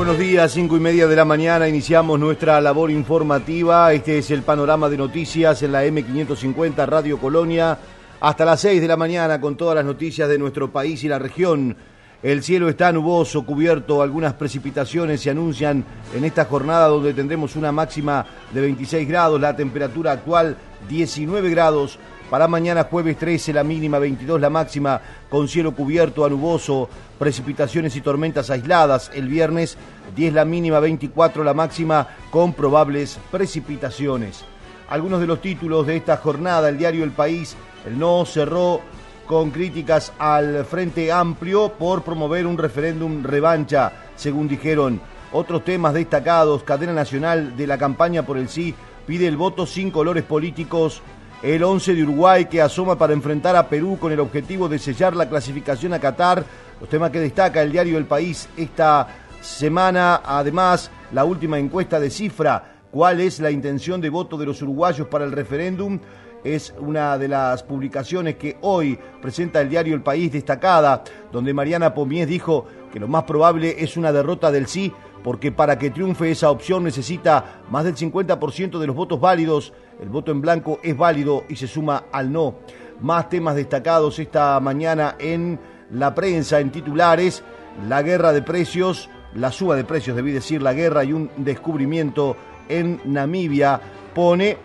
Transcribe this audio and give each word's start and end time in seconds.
buenos 0.00 0.18
días, 0.18 0.52
cinco 0.52 0.78
y 0.78 0.80
media 0.80 1.06
de 1.06 1.14
la 1.14 1.26
mañana 1.26 1.68
iniciamos 1.68 2.18
nuestra 2.18 2.58
labor 2.58 2.90
informativa. 2.90 3.92
Este 3.92 4.16
es 4.16 4.30
el 4.30 4.40
panorama 4.40 4.88
de 4.88 4.96
noticias 4.96 5.62
en 5.62 5.72
la 5.72 5.84
M550 5.84 6.86
Radio 6.86 7.18
Colonia. 7.18 7.76
Hasta 8.18 8.46
las 8.46 8.62
seis 8.62 8.80
de 8.80 8.88
la 8.88 8.96
mañana 8.96 9.38
con 9.42 9.58
todas 9.58 9.74
las 9.74 9.84
noticias 9.84 10.26
de 10.26 10.38
nuestro 10.38 10.72
país 10.72 11.04
y 11.04 11.08
la 11.08 11.18
región. 11.18 11.76
El 12.22 12.42
cielo 12.42 12.70
está 12.70 12.90
nuboso, 12.92 13.44
cubierto, 13.44 14.00
algunas 14.00 14.32
precipitaciones 14.32 15.20
se 15.20 15.28
anuncian 15.28 15.84
en 16.16 16.24
esta 16.24 16.46
jornada 16.46 16.88
donde 16.88 17.12
tendremos 17.12 17.54
una 17.54 17.70
máxima 17.70 18.24
de 18.54 18.60
26 18.62 19.06
grados, 19.06 19.38
la 19.38 19.54
temperatura 19.54 20.12
actual 20.12 20.56
19 20.88 21.50
grados. 21.50 21.98
Para 22.30 22.46
mañana 22.46 22.84
jueves 22.84 23.18
13 23.18 23.52
la 23.52 23.64
mínima, 23.64 23.98
22 23.98 24.40
la 24.40 24.50
máxima, 24.50 25.00
con 25.28 25.48
cielo 25.48 25.74
cubierto 25.74 26.24
a 26.24 26.30
nuboso, 26.30 26.88
precipitaciones 27.18 27.96
y 27.96 28.00
tormentas 28.02 28.50
aisladas. 28.50 29.10
El 29.12 29.26
viernes 29.26 29.76
10 30.14 30.34
la 30.34 30.44
mínima, 30.44 30.78
24 30.78 31.42
la 31.42 31.54
máxima, 31.54 32.06
con 32.30 32.52
probables 32.52 33.18
precipitaciones. 33.32 34.44
Algunos 34.88 35.18
de 35.18 35.26
los 35.26 35.40
títulos 35.40 35.88
de 35.88 35.96
esta 35.96 36.18
jornada, 36.18 36.68
el 36.68 36.78
diario 36.78 37.02
El 37.02 37.10
País, 37.10 37.56
el 37.84 37.98
no 37.98 38.24
cerró 38.24 38.80
con 39.26 39.50
críticas 39.50 40.12
al 40.20 40.64
Frente 40.64 41.10
Amplio 41.10 41.72
por 41.72 42.04
promover 42.04 42.46
un 42.46 42.58
referéndum 42.58 43.24
revancha, 43.24 43.92
según 44.14 44.46
dijeron. 44.46 45.00
Otros 45.32 45.64
temas 45.64 45.94
destacados, 45.94 46.62
cadena 46.62 46.92
nacional 46.92 47.56
de 47.56 47.66
la 47.66 47.76
campaña 47.76 48.24
por 48.24 48.38
el 48.38 48.48
sí 48.48 48.72
pide 49.04 49.26
el 49.26 49.36
voto 49.36 49.66
sin 49.66 49.90
colores 49.90 50.22
políticos. 50.22 51.02
El 51.42 51.64
11 51.64 51.94
de 51.94 52.02
Uruguay 52.02 52.44
que 52.44 52.60
asoma 52.60 52.98
para 52.98 53.14
enfrentar 53.14 53.56
a 53.56 53.66
Perú 53.66 53.96
con 53.98 54.12
el 54.12 54.20
objetivo 54.20 54.68
de 54.68 54.78
sellar 54.78 55.16
la 55.16 55.26
clasificación 55.26 55.94
a 55.94 55.98
Qatar. 55.98 56.44
Los 56.78 56.90
temas 56.90 57.10
que 57.10 57.18
destaca 57.18 57.62
el 57.62 57.72
diario 57.72 57.96
El 57.96 58.04
País 58.04 58.46
esta 58.58 59.08
semana. 59.40 60.20
Además, 60.22 60.90
la 61.12 61.24
última 61.24 61.58
encuesta 61.58 61.98
de 61.98 62.10
cifra. 62.10 62.82
¿Cuál 62.90 63.20
es 63.20 63.40
la 63.40 63.50
intención 63.50 64.02
de 64.02 64.10
voto 64.10 64.36
de 64.36 64.44
los 64.44 64.60
uruguayos 64.60 65.06
para 65.06 65.24
el 65.24 65.32
referéndum? 65.32 65.98
es 66.44 66.74
una 66.78 67.18
de 67.18 67.28
las 67.28 67.62
publicaciones 67.62 68.36
que 68.36 68.56
hoy 68.62 68.98
presenta 69.20 69.60
el 69.60 69.68
diario 69.68 69.94
El 69.94 70.02
País 70.02 70.32
destacada, 70.32 71.04
donde 71.30 71.54
Mariana 71.54 71.94
Pomies 71.94 72.26
dijo 72.26 72.66
que 72.92 73.00
lo 73.00 73.08
más 73.08 73.24
probable 73.24 73.76
es 73.78 73.96
una 73.96 74.12
derrota 74.12 74.50
del 74.50 74.66
sí, 74.66 74.92
porque 75.22 75.52
para 75.52 75.78
que 75.78 75.90
triunfe 75.90 76.30
esa 76.30 76.50
opción 76.50 76.84
necesita 76.84 77.62
más 77.70 77.84
del 77.84 77.96
50% 77.96 78.78
de 78.78 78.86
los 78.86 78.96
votos 78.96 79.20
válidos. 79.20 79.72
El 80.00 80.08
voto 80.08 80.30
en 80.30 80.40
blanco 80.40 80.80
es 80.82 80.96
válido 80.96 81.44
y 81.48 81.56
se 81.56 81.66
suma 81.66 82.04
al 82.12 82.32
no. 82.32 82.54
Más 83.00 83.28
temas 83.28 83.54
destacados 83.54 84.18
esta 84.18 84.58
mañana 84.60 85.16
en 85.18 85.58
la 85.90 86.14
prensa, 86.14 86.60
en 86.60 86.70
titulares, 86.70 87.42
la 87.88 88.02
guerra 88.02 88.32
de 88.32 88.42
precios, 88.42 89.08
la 89.34 89.52
suba 89.52 89.76
de 89.76 89.84
precios, 89.84 90.16
debí 90.16 90.32
decir, 90.32 90.62
la 90.62 90.72
guerra 90.72 91.04
y 91.04 91.12
un 91.12 91.30
descubrimiento 91.36 92.36
en 92.68 93.00
Namibia 93.04 93.80
pone 94.14 94.58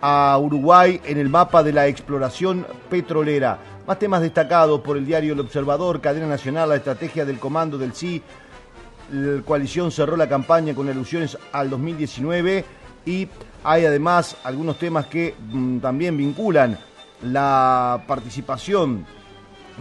a 0.00 0.38
Uruguay 0.38 1.00
en 1.04 1.18
el 1.18 1.28
mapa 1.28 1.62
de 1.62 1.72
la 1.72 1.86
exploración 1.86 2.66
petrolera. 2.88 3.58
Más 3.86 3.98
temas 3.98 4.22
destacados 4.22 4.80
por 4.80 4.96
el 4.96 5.04
diario 5.04 5.32
El 5.32 5.40
Observador, 5.40 6.00
Cadena 6.00 6.26
Nacional, 6.26 6.68
la 6.68 6.76
estrategia 6.76 7.24
del 7.24 7.38
comando 7.38 7.76
del 7.76 7.92
sí. 7.92 8.22
La 9.12 9.42
coalición 9.42 9.90
cerró 9.90 10.16
la 10.16 10.28
campaña 10.28 10.74
con 10.74 10.88
alusiones 10.88 11.36
al 11.52 11.68
2019 11.68 12.64
y 13.04 13.28
hay 13.64 13.84
además 13.84 14.36
algunos 14.44 14.78
temas 14.78 15.06
que 15.06 15.34
mm, 15.38 15.78
también 15.78 16.16
vinculan 16.16 16.78
la 17.22 18.04
participación 18.06 19.04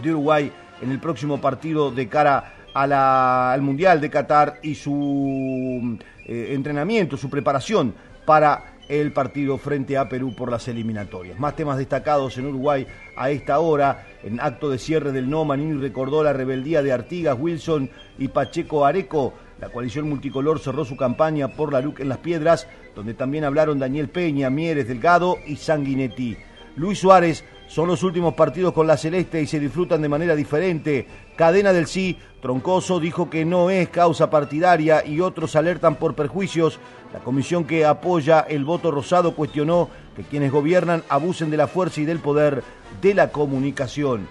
de 0.02 0.12
Uruguay 0.12 0.52
en 0.82 0.92
el 0.92 1.00
próximo 1.00 1.40
partido 1.40 1.92
de 1.92 2.08
cara 2.08 2.56
al 2.74 3.62
Mundial 3.62 4.00
de 4.02 4.10
Qatar 4.10 4.60
y 4.62 4.76
su 4.76 5.98
eh, 6.26 6.54
entrenamiento, 6.54 7.18
su 7.18 7.30
preparación 7.30 7.94
para 8.26 8.79
el 8.90 9.14
partido 9.14 9.58
frente 9.58 9.98
a 9.98 10.10
Perú 10.10 10.34
por 10.36 10.52
las 10.52 10.68
eliminatorias. 10.68 11.40
Más 11.40 11.56
temas 11.56 11.78
destacados 11.78 12.38
en 12.38 12.48
Uruguay 12.48 12.86
a 13.16 13.30
esta 13.30 13.60
hora. 13.60 14.08
En 14.24 14.40
acto 14.42 14.70
de 14.70 14.80
cierre 14.80 15.12
del 15.12 15.30
No, 15.30 15.46
Manini 15.46 15.80
recordó 15.80 16.24
la 16.24 16.34
rebeldía 16.34 16.82
de 16.82 16.92
Artigas, 16.92 17.38
Wilson 17.40 17.90
y 18.18 18.28
Pacheco 18.28 18.86
Areco. 18.86 19.34
La 19.62 19.70
coalición 19.70 20.10
multicolor 20.10 20.60
cerró 20.60 20.84
su 20.86 20.98
campaña 20.98 21.50
por 21.50 21.72
la 21.72 21.82
LUC 21.82 22.00
en 22.00 22.10
las 22.10 22.18
Piedras, 22.18 22.68
donde 22.96 23.14
también 23.14 23.44
hablaron 23.44 23.78
Daniel 23.78 24.10
Peña, 24.10 24.50
Mieres 24.50 24.88
Delgado 24.88 25.38
y 25.46 25.58
Sanguinetti. 25.58 26.38
Luis 26.76 27.00
Suárez 27.00 27.44
son 27.70 27.88
los 27.88 28.02
últimos 28.02 28.34
partidos 28.34 28.74
con 28.74 28.88
la 28.88 28.98
Celeste 28.98 29.40
y 29.40 29.46
se 29.46 29.60
disfrutan 29.60 30.02
de 30.02 30.10
manera 30.10 30.36
diferente. 30.36 31.06
Cadena 31.36 31.72
del 31.72 31.86
Sí, 31.86 32.18
Troncoso 32.42 33.00
dijo 33.00 33.30
que 33.30 33.46
no 33.46 33.70
es 33.70 33.90
causa 33.90 34.32
partidaria 34.32 35.06
y 35.06 35.22
otros 35.22 35.56
alertan 35.56 35.96
por 35.96 36.16
perjuicios. 36.16 36.80
La 37.14 37.20
comisión 37.20 37.66
que 37.66 37.86
apoya 37.86 38.40
el 38.40 38.66
voto 38.66 38.90
rosado 38.90 39.36
cuestionó 39.36 39.88
que 40.16 40.24
quienes 40.24 40.52
gobiernan 40.52 41.04
abusen 41.10 41.52
de 41.52 41.58
la 41.58 41.68
fuerza 41.68 42.02
y 42.02 42.06
del 42.06 42.18
poder 42.18 42.64
de 43.04 43.14
la 43.14 43.32
comunicación. 43.32 44.28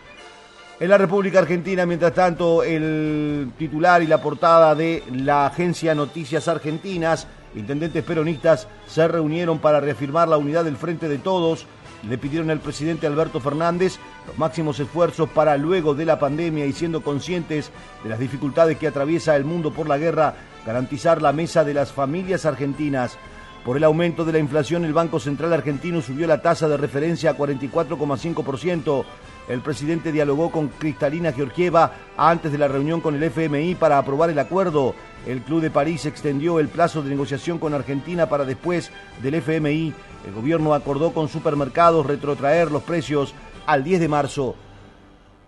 En 0.80 0.88
la 0.88 0.98
República 0.98 1.38
Argentina, 1.38 1.86
mientras 1.86 2.14
tanto, 2.14 2.64
el 2.64 3.52
titular 3.56 4.02
y 4.02 4.08
la 4.08 4.20
portada 4.20 4.74
de 4.74 5.04
la 5.12 5.46
agencia 5.46 5.94
Noticias 5.94 6.48
Argentinas, 6.48 7.28
intendentes 7.54 8.02
peronistas, 8.02 8.66
se 8.88 9.06
reunieron 9.06 9.60
para 9.60 9.78
reafirmar 9.78 10.28
la 10.28 10.38
unidad 10.38 10.64
del 10.64 10.76
Frente 10.76 11.08
de 11.08 11.18
Todos 11.18 11.66
le 12.06 12.18
pidieron 12.18 12.50
al 12.50 12.60
presidente 12.60 13.06
Alberto 13.06 13.40
Fernández 13.40 13.98
los 14.26 14.38
máximos 14.38 14.78
esfuerzos 14.78 15.28
para 15.30 15.56
luego 15.56 15.94
de 15.94 16.04
la 16.04 16.18
pandemia 16.18 16.66
y 16.66 16.72
siendo 16.72 17.02
conscientes 17.02 17.70
de 18.02 18.10
las 18.10 18.18
dificultades 18.18 18.78
que 18.78 18.86
atraviesa 18.86 19.36
el 19.36 19.44
mundo 19.44 19.72
por 19.72 19.88
la 19.88 19.98
guerra, 19.98 20.34
garantizar 20.66 21.22
la 21.22 21.32
mesa 21.32 21.64
de 21.64 21.74
las 21.74 21.92
familias 21.92 22.46
argentinas. 22.46 23.18
Por 23.64 23.76
el 23.76 23.84
aumento 23.84 24.24
de 24.24 24.32
la 24.32 24.38
inflación, 24.38 24.84
el 24.84 24.92
Banco 24.92 25.20
Central 25.20 25.52
argentino 25.52 26.00
subió 26.00 26.26
la 26.26 26.40
tasa 26.40 26.68
de 26.68 26.76
referencia 26.76 27.30
a 27.30 27.36
44,5%. 27.36 29.04
El 29.48 29.60
presidente 29.60 30.12
dialogó 30.12 30.50
con 30.50 30.68
Cristalina 30.68 31.32
Georgieva 31.32 31.92
antes 32.16 32.52
de 32.52 32.58
la 32.58 32.68
reunión 32.68 33.00
con 33.00 33.14
el 33.14 33.22
FMI 33.24 33.74
para 33.74 33.98
aprobar 33.98 34.30
el 34.30 34.38
acuerdo. 34.38 34.94
El 35.26 35.40
Club 35.40 35.62
de 35.62 35.70
París 35.70 36.06
extendió 36.06 36.60
el 36.60 36.68
plazo 36.68 37.02
de 37.02 37.10
negociación 37.10 37.58
con 37.58 37.74
Argentina 37.74 38.28
para 38.28 38.44
después 38.44 38.90
del 39.22 39.34
FMI. 39.34 39.92
El 40.26 40.32
gobierno 40.32 40.74
acordó 40.74 41.12
con 41.12 41.28
supermercados 41.28 42.06
retrotraer 42.06 42.70
los 42.70 42.82
precios 42.82 43.34
al 43.66 43.84
10 43.84 44.00
de 44.00 44.08
marzo. 44.08 44.54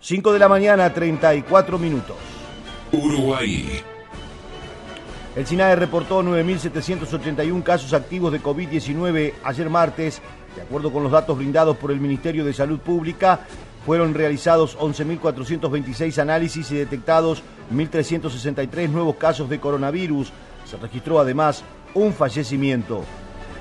5 0.00 0.32
de 0.32 0.38
la 0.38 0.48
mañana, 0.48 0.92
34 0.92 1.78
minutos. 1.78 2.16
Uruguay. 2.92 3.82
El 5.36 5.46
SINAE 5.46 5.76
reportó 5.76 6.22
9.781 6.22 7.62
casos 7.62 7.92
activos 7.92 8.32
de 8.32 8.42
COVID-19 8.42 9.34
ayer 9.44 9.70
martes. 9.70 10.20
De 10.56 10.62
acuerdo 10.62 10.92
con 10.92 11.04
los 11.04 11.12
datos 11.12 11.38
brindados 11.38 11.76
por 11.76 11.92
el 11.92 12.00
Ministerio 12.00 12.44
de 12.44 12.52
Salud 12.52 12.80
Pública, 12.80 13.46
fueron 13.86 14.12
realizados 14.14 14.76
11.426 14.78 16.18
análisis 16.18 16.70
y 16.72 16.74
detectados 16.74 17.42
1.363 17.72 18.88
nuevos 18.88 19.16
casos 19.16 19.48
de 19.48 19.60
coronavirus. 19.60 20.32
Se 20.64 20.76
registró 20.76 21.20
además 21.20 21.62
un 21.94 22.12
fallecimiento. 22.12 23.04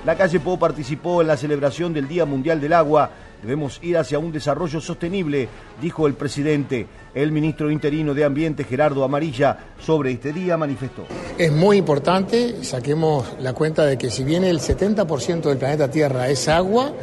La 0.05 0.15
calle 0.15 0.39
Po 0.39 0.57
participó 0.57 1.21
en 1.21 1.27
la 1.27 1.35
celebración 1.35 1.93
del 1.93 2.07
Día 2.07 2.25
Mundial 2.25 2.61
del 2.61 2.71
Agua. 2.71 3.11
Debemos 3.41 3.79
ir 3.83 3.97
hacia 3.97 4.17
un 4.17 4.31
desarrollo 4.31 4.79
sostenible, 4.79 5.49
dijo 5.81 6.07
el 6.07 6.13
presidente. 6.13 6.87
El 7.13 7.33
ministro 7.33 7.69
interino 7.69 8.13
de 8.13 8.23
Ambiente, 8.23 8.63
Gerardo 8.63 9.03
Amarilla, 9.03 9.57
sobre 9.79 10.11
este 10.11 10.31
día 10.31 10.55
manifestó. 10.55 11.05
Es 11.37 11.51
muy 11.51 11.77
importante, 11.77 12.63
saquemos 12.63 13.25
la 13.41 13.53
cuenta 13.53 13.85
de 13.85 13.97
que 13.97 14.09
si 14.09 14.23
bien 14.23 14.45
el 14.45 14.59
70% 14.61 15.41
del 15.41 15.57
planeta 15.57 15.91
Tierra 15.91 16.29
es 16.29 16.47
agua, 16.47 16.93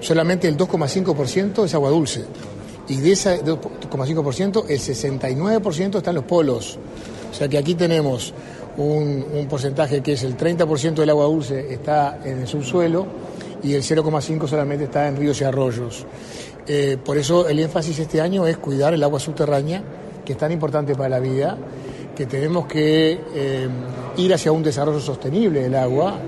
solamente 0.00 0.46
el 0.46 0.56
2,5% 0.56 1.64
es 1.64 1.74
agua 1.74 1.88
dulce. 1.88 2.26
Y 2.88 2.98
de 2.98 3.12
ese 3.12 3.42
2,5%, 3.42 4.64
el 4.68 4.78
69% 4.78 5.96
está 5.96 6.10
en 6.10 6.16
los 6.16 6.24
polos. 6.24 6.78
O 7.30 7.34
sea 7.34 7.48
que 7.48 7.56
aquí 7.56 7.74
tenemos 7.74 8.34
un, 8.76 9.46
porcentaje 9.48 10.02
que 10.02 10.12
es 10.12 10.22
el 10.22 10.36
30% 10.36 10.94
del 10.94 11.10
agua 11.10 11.24
dulce 11.26 11.72
está 11.72 12.18
en 12.24 12.40
el 12.40 12.48
subsuelo 12.48 13.06
y 13.62 13.74
el 13.74 13.82
0,5% 13.82 14.48
solamente 14.48 14.84
está 14.84 15.08
en 15.08 15.16
ríos 15.16 15.40
y 15.40 15.44
arroyos. 15.44 16.06
Eh, 16.66 16.96
por 17.04 17.18
eso 17.18 17.48
el 17.48 17.58
énfasis 17.58 17.98
este 17.98 18.20
año 18.20 18.46
es 18.46 18.56
cuidar 18.56 18.94
el 18.94 19.02
agua 19.02 19.20
subterránea, 19.20 19.82
que 20.24 20.32
es 20.32 20.38
tan 20.38 20.52
importante 20.52 20.94
para 20.94 21.08
la 21.08 21.18
vida, 21.18 21.56
que 22.14 22.26
tenemos 22.26 22.66
que 22.66 23.20
eh, 23.34 23.68
ir 24.16 24.34
hacia 24.34 24.52
un 24.52 24.62
desarrollo 24.62 25.00
sostenible 25.00 25.62
del 25.62 25.74
agua 25.74 26.18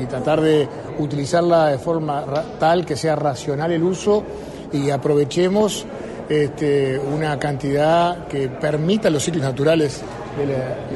y, 0.00 0.06
tratar 0.06 0.40
de 0.40 0.68
utilizarla 0.98 1.68
de 1.68 1.78
forma 1.78 2.24
tal 2.58 2.84
que 2.84 2.96
sea 2.96 3.14
racional 3.14 3.70
el 3.70 3.82
uso 3.82 4.24
y 4.72 4.90
aprovechemos 4.90 5.86
este, 6.28 6.98
una 6.98 7.38
cantidad 7.38 8.26
que 8.26 8.48
permita 8.48 9.08
los 9.08 9.22
ciclos 9.22 9.44
naturales 9.44 10.02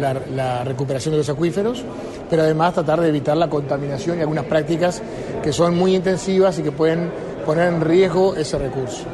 la, 0.01 0.65
recuperación 0.65 1.13
de 1.13 1.19
los 1.19 1.29
acuíferos, 1.29 1.85
pero 2.29 2.43
además 2.43 2.75
tratar 2.75 3.01
de 3.01 3.09
evitar 3.09 3.37
la 3.37 3.49
contaminación 3.49 4.19
y 4.19 4.21
algunas 4.23 4.45
prácticas 4.45 5.03
que 5.43 5.53
son 5.53 5.77
muy 5.77 5.95
intensivas 5.95 6.59
y 6.59 6.63
que 6.63 6.73
pueden 6.73 7.11
poner 7.45 7.73
en 7.73 7.81
riesgo 7.81 8.35
ese 8.37 8.59
recurso. 8.59 9.05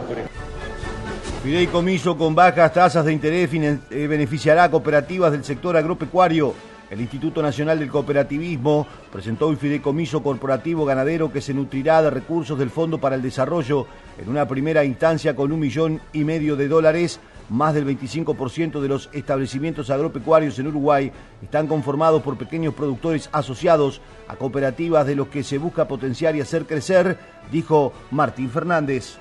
Fideicomiso 1.42 2.18
con 2.18 2.34
bajas 2.34 2.72
tasas 2.72 3.04
de 3.04 3.12
interés 3.12 3.48
eh, 3.52 4.06
beneficiará 4.06 4.64
a 4.64 4.70
cooperativas 4.70 5.32
del 5.32 5.42
sector 5.42 5.76
agropecuario. 5.76 6.54
El 6.90 7.00
Instituto 7.00 7.40
Nacional 7.40 7.78
del 7.78 7.88
Cooperativismo 7.88 8.84
presentó 9.12 9.46
un 9.46 9.56
fideicomiso 9.56 10.24
corporativo 10.24 10.84
ganadero 10.84 11.32
que 11.32 11.40
se 11.40 11.54
nutrirá 11.54 12.02
de 12.02 12.10
recursos 12.10 12.58
del 12.58 12.68
Fondo 12.68 12.98
para 12.98 13.14
el 13.14 13.22
Desarrollo 13.22 13.86
en 14.18 14.28
una 14.28 14.46
primera 14.48 14.84
instancia 14.84 15.36
con 15.36 15.52
un 15.52 15.60
millón 15.60 16.00
y 16.12 16.24
medio 16.24 16.56
de 16.56 16.66
dólares. 16.66 17.20
Más 17.50 17.74
del 17.74 17.84
25% 17.84 18.80
de 18.80 18.88
los 18.88 19.10
establecimientos 19.12 19.90
agropecuarios 19.90 20.58
en 20.60 20.68
Uruguay 20.68 21.10
están 21.42 21.66
conformados 21.66 22.22
por 22.22 22.38
pequeños 22.38 22.74
productores 22.74 23.28
asociados 23.32 24.00
a 24.28 24.36
cooperativas 24.36 25.04
de 25.04 25.16
los 25.16 25.28
que 25.28 25.42
se 25.42 25.58
busca 25.58 25.88
potenciar 25.88 26.36
y 26.36 26.40
hacer 26.40 26.64
crecer, 26.64 27.18
dijo 27.50 27.92
Martín 28.12 28.50
Fernández. 28.50 29.16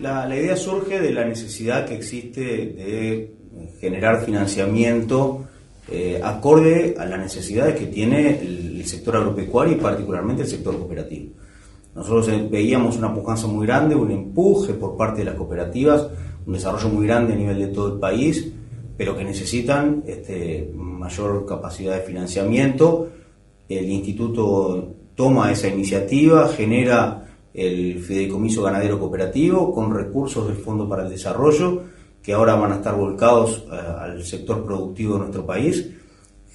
La, 0.00 0.26
idea 0.34 0.56
surge 0.56 1.00
de 1.00 1.12
la 1.12 1.26
necesidad 1.26 1.86
que 1.86 1.94
existe 1.94 2.40
de 2.40 3.34
generar 3.78 4.24
financiamiento 4.24 5.44
eh, 5.86 6.20
acorde 6.24 6.96
a 6.98 7.04
las 7.04 7.18
necesidades 7.18 7.76
que 7.76 7.86
tiene 7.86 8.40
el, 8.40 8.86
sector 8.86 9.16
agropecuario 9.16 9.76
y 9.76 9.80
particularmente 9.80 10.42
el 10.42 10.48
sector 10.48 10.76
cooperativo. 10.78 11.32
Nosotros 11.94 12.28
eh, 12.28 12.48
veíamos 12.50 12.96
una 12.96 13.14
pujanza 13.14 13.46
muy 13.46 13.66
grande, 13.66 13.94
un 13.94 14.10
empuje 14.10 14.74
por 14.74 14.96
parte 14.96 15.20
de 15.20 15.24
las 15.26 15.34
cooperativas, 15.34 16.06
un 16.46 16.52
desarrollo 16.52 16.88
muy 16.88 17.06
grande 17.06 17.32
a 17.32 17.36
nivel 17.36 17.58
de 17.58 17.66
todo 17.68 17.94
el 17.94 18.00
país, 18.00 18.52
pero 18.96 19.16
que 19.16 19.24
necesitan 19.24 20.02
este, 20.06 20.70
mayor 20.74 21.46
capacidad 21.46 21.94
de 21.94 22.02
financiamiento. 22.02 23.08
El 23.68 23.90
instituto 23.90 24.94
toma 25.14 25.50
esa 25.50 25.68
iniciativa, 25.68 26.48
genera 26.48 27.26
el 27.52 28.00
fideicomiso 28.00 28.62
ganadero 28.62 28.98
cooperativo 28.98 29.72
con 29.72 29.94
recursos 29.94 30.46
del 30.48 30.56
Fondo 30.56 30.88
para 30.88 31.04
el 31.04 31.10
Desarrollo 31.10 31.94
que 32.24 32.32
ahora 32.32 32.54
van 32.54 32.72
a 32.72 32.76
estar 32.76 32.96
volcados 32.96 33.64
eh, 33.70 33.76
al 33.76 34.24
sector 34.24 34.64
productivo 34.64 35.14
de 35.14 35.18
nuestro 35.20 35.44
país, 35.44 35.90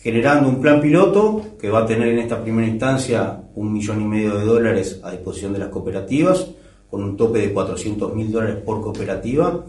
generando 0.01 0.49
un 0.49 0.59
plan 0.59 0.81
piloto 0.81 1.57
que 1.59 1.69
va 1.69 1.79
a 1.79 1.85
tener 1.85 2.07
en 2.07 2.19
esta 2.19 2.41
primera 2.41 2.67
instancia 2.67 3.39
un 3.53 3.71
millón 3.71 4.01
y 4.01 4.05
medio 4.05 4.35
de 4.35 4.45
dólares 4.45 4.99
a 5.03 5.11
disposición 5.11 5.53
de 5.53 5.59
las 5.59 5.69
cooperativas, 5.69 6.47
con 6.89 7.03
un 7.03 7.15
tope 7.15 7.39
de 7.39 7.53
400 7.53 8.15
mil 8.15 8.31
dólares 8.31 8.57
por 8.65 8.81
cooperativa, 8.81 9.63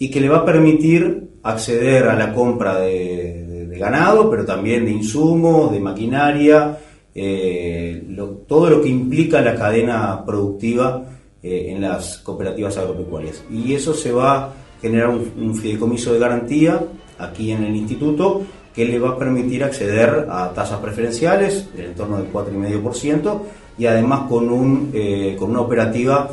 y 0.00 0.10
que 0.10 0.20
le 0.20 0.28
va 0.28 0.38
a 0.38 0.44
permitir 0.44 1.28
acceder 1.42 2.08
a 2.08 2.16
la 2.16 2.32
compra 2.32 2.80
de, 2.80 3.68
ganado, 3.78 4.28
pero 4.28 4.44
también 4.44 4.84
de 4.84 4.90
insumos, 4.90 5.70
de 5.72 5.80
maquinaria, 5.80 6.78
eh, 7.14 8.04
todo 8.46 8.68
lo 8.68 8.82
que 8.82 8.88
implica 8.88 9.40
la 9.40 9.54
cadena 9.54 10.22
productiva 10.24 11.02
eh, 11.42 11.66
en 11.68 11.80
las 11.80 12.18
cooperativas 12.18 12.76
agropecuarias. 12.76 13.42
Y 13.50 13.72
eso 13.72 13.94
se 13.94 14.12
va 14.12 14.52
generar 14.80 15.10
un, 15.10 15.54
fideicomiso 15.54 16.12
de 16.12 16.18
garantía 16.18 16.80
aquí 17.18 17.52
en 17.52 17.64
el 17.64 17.76
instituto 17.76 18.42
que 18.74 18.84
le 18.84 18.98
va 18.98 19.10
a 19.10 19.18
permitir 19.18 19.62
acceder 19.64 20.26
a 20.30 20.52
tasas 20.54 20.78
preferenciales 20.78 21.74
del 21.76 21.86
entorno 21.86 22.16
del 22.16 22.32
4,5% 22.32 23.40
y 23.78 23.86
además 23.86 24.28
con, 24.28 24.48
un, 24.48 24.90
eh, 24.94 25.36
con 25.38 25.50
una 25.50 25.60
operativa 25.60 26.30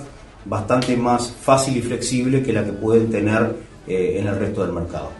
bastante 0.47 0.95
más 0.95 1.31
fácil 1.31 1.77
y 1.77 1.81
flexible 1.81 2.41
que 2.41 2.53
la 2.53 2.63
que 2.63 2.71
pueden 2.71 3.09
tener 3.09 3.55
eh, 3.87 4.17
en 4.19 4.27
el 4.27 4.37
resto 4.37 4.63
del 4.63 4.73
mercado. 4.73 5.11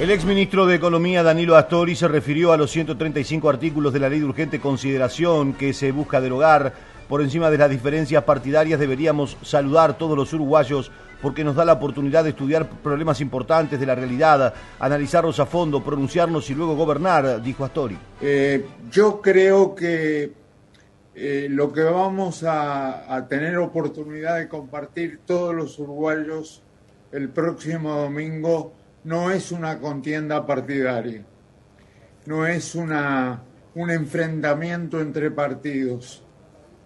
El 0.00 0.10
exministro 0.10 0.66
de 0.66 0.74
Economía 0.74 1.22
Danilo 1.22 1.56
Astori 1.56 1.94
se 1.94 2.08
refirió 2.08 2.52
a 2.52 2.56
los 2.56 2.70
135 2.70 3.48
artículos 3.48 3.92
de 3.92 4.00
la 4.00 4.08
ley 4.08 4.18
de 4.18 4.24
urgente 4.24 4.58
consideración 4.58 5.52
que 5.52 5.72
se 5.72 5.92
busca 5.92 6.20
derogar. 6.20 6.72
Por 7.08 7.20
encima 7.20 7.50
de 7.50 7.58
las 7.58 7.70
diferencias 7.70 8.24
partidarias 8.24 8.80
deberíamos 8.80 9.36
saludar 9.42 9.98
todos 9.98 10.16
los 10.16 10.32
uruguayos 10.32 10.90
porque 11.20 11.44
nos 11.44 11.54
da 11.54 11.64
la 11.64 11.74
oportunidad 11.74 12.24
de 12.24 12.30
estudiar 12.30 12.68
problemas 12.68 13.20
importantes 13.20 13.78
de 13.78 13.86
la 13.86 13.94
realidad, 13.94 14.52
analizarlos 14.80 15.38
a 15.38 15.46
fondo, 15.46 15.84
pronunciarnos 15.84 16.50
y 16.50 16.54
luego 16.54 16.74
gobernar, 16.74 17.40
dijo 17.40 17.64
Astori. 17.64 17.96
Eh, 18.20 18.66
yo 18.90 19.20
creo 19.20 19.74
que 19.74 20.41
eh, 21.14 21.46
lo 21.50 21.72
que 21.72 21.82
vamos 21.82 22.42
a, 22.44 23.14
a, 23.14 23.28
tener 23.28 23.58
oportunidad 23.58 24.38
de 24.38 24.48
compartir 24.48 25.20
todos 25.26 25.54
los 25.54 25.78
uruguayos 25.78 26.62
el 27.12 27.28
próximo 27.28 27.94
domingo 27.94 28.72
no 29.04 29.30
es 29.30 29.52
una 29.52 29.78
contienda 29.78 30.46
partidaria, 30.46 31.22
no 32.26 32.46
es 32.46 32.74
una, 32.74 33.42
un 33.74 33.90
enfrentamiento 33.90 35.00
entre 35.00 35.30
partidos, 35.30 36.22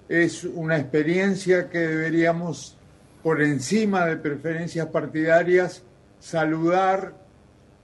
es 0.08 0.44
una 0.44 0.78
experiencia 0.78 1.68
que 1.68 1.78
deberíamos 1.78 2.76
por 3.22 3.42
encima 3.42 4.06
de 4.06 4.16
preferencias 4.16 4.86
partidarias, 4.86 5.82
saludar 6.20 7.14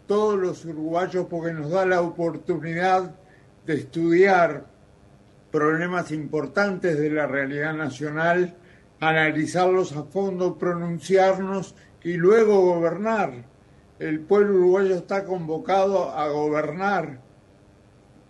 todos 0.06 0.38
los 0.38 0.64
uruguayos 0.64 1.26
porque 1.28 1.52
nos 1.52 1.70
da 1.70 1.84
la 1.84 2.00
oportunidad 2.00 3.14
de 3.66 3.74
estudiar 3.74 4.71
problemas 5.52 6.10
importantes 6.10 6.98
de 6.98 7.10
la 7.10 7.28
realidad 7.28 7.74
nacional, 7.74 8.56
analizarlos 8.98 9.92
a 9.92 10.04
fondo, 10.04 10.58
pronunciarnos 10.58 11.76
y 12.02 12.14
luego 12.14 12.60
gobernar. 12.60 13.44
El 13.98 14.20
pueblo 14.20 14.54
uruguayo 14.54 14.96
está 14.96 15.24
convocado 15.24 16.10
a 16.10 16.28
gobernar 16.28 17.20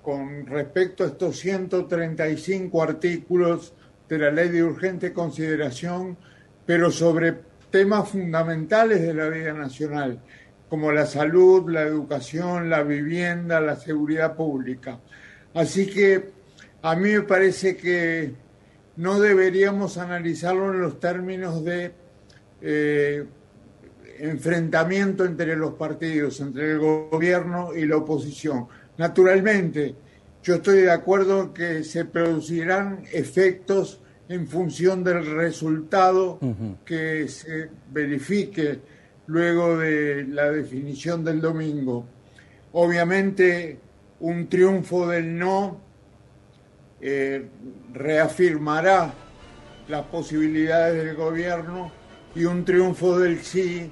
con 0.03 0.45
respecto 0.47 1.05
a 1.05 1.07
estos 1.07 1.39
135 1.39 2.83
artículos 2.83 3.73
de 4.09 4.19
la 4.19 4.31
ley 4.31 4.49
de 4.51 4.65
urgente 4.65 5.13
consideración 5.13 6.19
pero 6.67 6.91
sobre 6.91 7.35
temas 7.71 8.09
fundamentales 8.09 9.03
de 9.03 9.15
la 9.15 9.29
vida 9.29 9.53
nacional, 9.53 10.21
como 10.69 10.93
la 10.93 11.07
salud, 11.07 11.71
la 11.71 11.83
educación, 11.83 12.71
la 12.71 12.83
vivienda, 12.83 13.61
la 13.61 13.77
seguridad 13.77 14.37
pública. 14.37 15.01
Así 15.55 15.87
que 15.87 16.31
a 16.83 16.97
mí 16.97 17.13
me 17.13 17.23
parece 17.23 17.77
que 17.77 18.33
no 18.97 19.21
deberíamos 19.21 19.99
analizarlo 19.99 20.73
en 20.73 20.81
los 20.81 20.99
términos 21.01 21.65
de 21.65 21.93
eh, 22.61 23.25
enfrentamiento 24.19 25.25
entre 25.25 25.57
los 25.57 25.75
partidos, 25.75 26.41
entre 26.41 26.73
el 26.73 26.79
gobierno 26.79 27.75
y 27.75 27.87
la 27.87 27.97
oposición. 27.97 28.67
Naturalmente, 28.99 29.95
yo 30.43 30.57
estoy 30.57 30.83
de 30.83 30.91
acuerdo 30.91 31.43
en 31.43 31.49
que 31.55 31.85
se 31.85 32.05
producirán 32.05 33.05
efectos 33.13 34.01
en 34.29 34.49
función 34.49 35.05
del 35.05 35.25
resultado 35.27 36.39
que 36.85 37.29
se 37.29 37.69
verifique 37.93 38.81
luego 39.27 39.79
de 39.79 40.25
la 40.25 40.51
definición 40.51 41.25
del 41.25 41.41
domingo. 41.41 42.07
Obviamente 42.73 43.79
un 44.21 44.49
triunfo 44.49 45.09
del 45.09 45.39
no 45.39 45.92
eh, 47.03 47.47
reafirmará 47.93 49.13
las 49.89 50.03
posibilidades 50.07 51.05
del 51.05 51.17
gobierno 51.17 51.91
y 52.35 52.45
un 52.45 52.65
triunfo 52.65 53.19
del 53.19 53.43
sí 53.43 53.91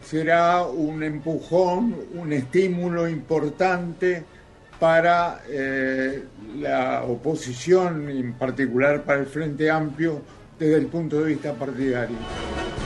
será 0.00 0.62
un 0.62 1.02
empujón, 1.02 1.94
un 2.14 2.32
estímulo 2.32 3.08
importante 3.08 4.24
para 4.78 5.42
eh, 5.48 6.22
la 6.58 7.02
oposición, 7.02 8.08
en 8.08 8.32
particular 8.34 9.02
para 9.02 9.20
el 9.20 9.26
Frente 9.26 9.70
Amplio, 9.70 10.22
desde 10.58 10.76
el 10.76 10.86
punto 10.86 11.20
de 11.20 11.26
vista 11.26 11.52
partidario. 11.54 12.16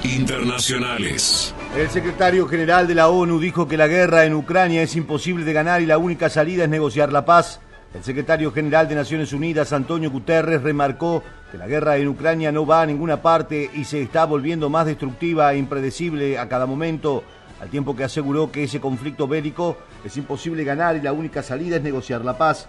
Internacionales. 0.03 1.55
El 1.77 1.89
secretario 1.91 2.49
general 2.49 2.89
de 2.89 2.95
la 2.95 3.09
ONU 3.09 3.39
dijo 3.39 3.69
que 3.69 3.77
la 3.77 3.87
guerra 3.87 4.25
en 4.25 4.35
Ucrania 4.35 4.83
es 4.83 4.97
imposible 4.97 5.45
de 5.45 5.53
ganar 5.53 5.81
y 5.81 5.87
la 5.87 5.99
única 5.99 6.29
salida 6.29 6.65
es 6.65 6.71
negociar 6.71 7.13
la 7.13 7.25
paz. 7.25 7.61
El 7.95 8.03
secretario 8.03 8.51
general 8.53 8.89
de 8.89 8.95
Naciones 8.95 9.35
Unidas, 9.35 9.73
Antonio 9.73 10.11
Guterres, 10.11 10.63
remarcó 10.63 11.23
que 11.51 11.59
la 11.59 11.67
guerra 11.67 11.99
en 11.99 12.09
Ucrania 12.09 12.51
no 12.51 12.65
va 12.65 12.81
a 12.81 12.87
ninguna 12.87 13.21
parte 13.21 13.71
y 13.75 13.85
se 13.85 14.01
está 14.01 14.25
volviendo 14.25 14.71
más 14.71 14.87
destructiva 14.87 15.53
e 15.53 15.59
impredecible 15.59 16.39
a 16.39 16.49
cada 16.49 16.65
momento 16.65 17.23
al 17.61 17.69
tiempo 17.69 17.95
que 17.95 18.05
aseguró 18.05 18.51
que 18.51 18.65
ese 18.65 18.81
conflicto 18.81 19.29
bélico 19.29 19.77
es 20.05 20.17
imposible 20.17 20.65
ganar 20.65 20.97
y 20.97 21.03
la 21.03 21.13
única 21.13 21.43
salida 21.43 21.77
es 21.77 21.83
negociar 21.83 22.25
la 22.25 22.39
paz. 22.39 22.67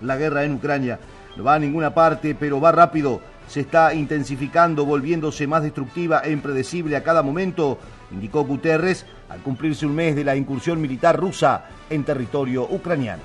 La 0.00 0.16
guerra 0.16 0.42
en 0.44 0.54
Ucrania 0.54 0.98
no 1.36 1.44
va 1.44 1.54
a 1.54 1.58
ninguna 1.58 1.92
parte, 1.92 2.34
pero 2.34 2.60
va 2.60 2.72
rápido, 2.72 3.20
se 3.46 3.60
está 3.60 3.92
intensificando, 3.92 4.86
volviéndose 4.86 5.46
más 5.46 5.62
destructiva 5.62 6.22
e 6.24 6.32
impredecible 6.32 6.96
a 6.96 7.02
cada 7.02 7.22
momento, 7.22 7.78
indicó 8.10 8.44
Guterres 8.44 9.04
al 9.28 9.40
cumplirse 9.42 9.84
un 9.84 9.94
mes 9.94 10.16
de 10.16 10.24
la 10.24 10.34
incursión 10.34 10.80
militar 10.80 11.20
rusa 11.20 11.66
en 11.90 12.04
territorio 12.04 12.64
ucraniano. 12.64 13.22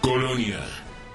Colonia. 0.00 0.60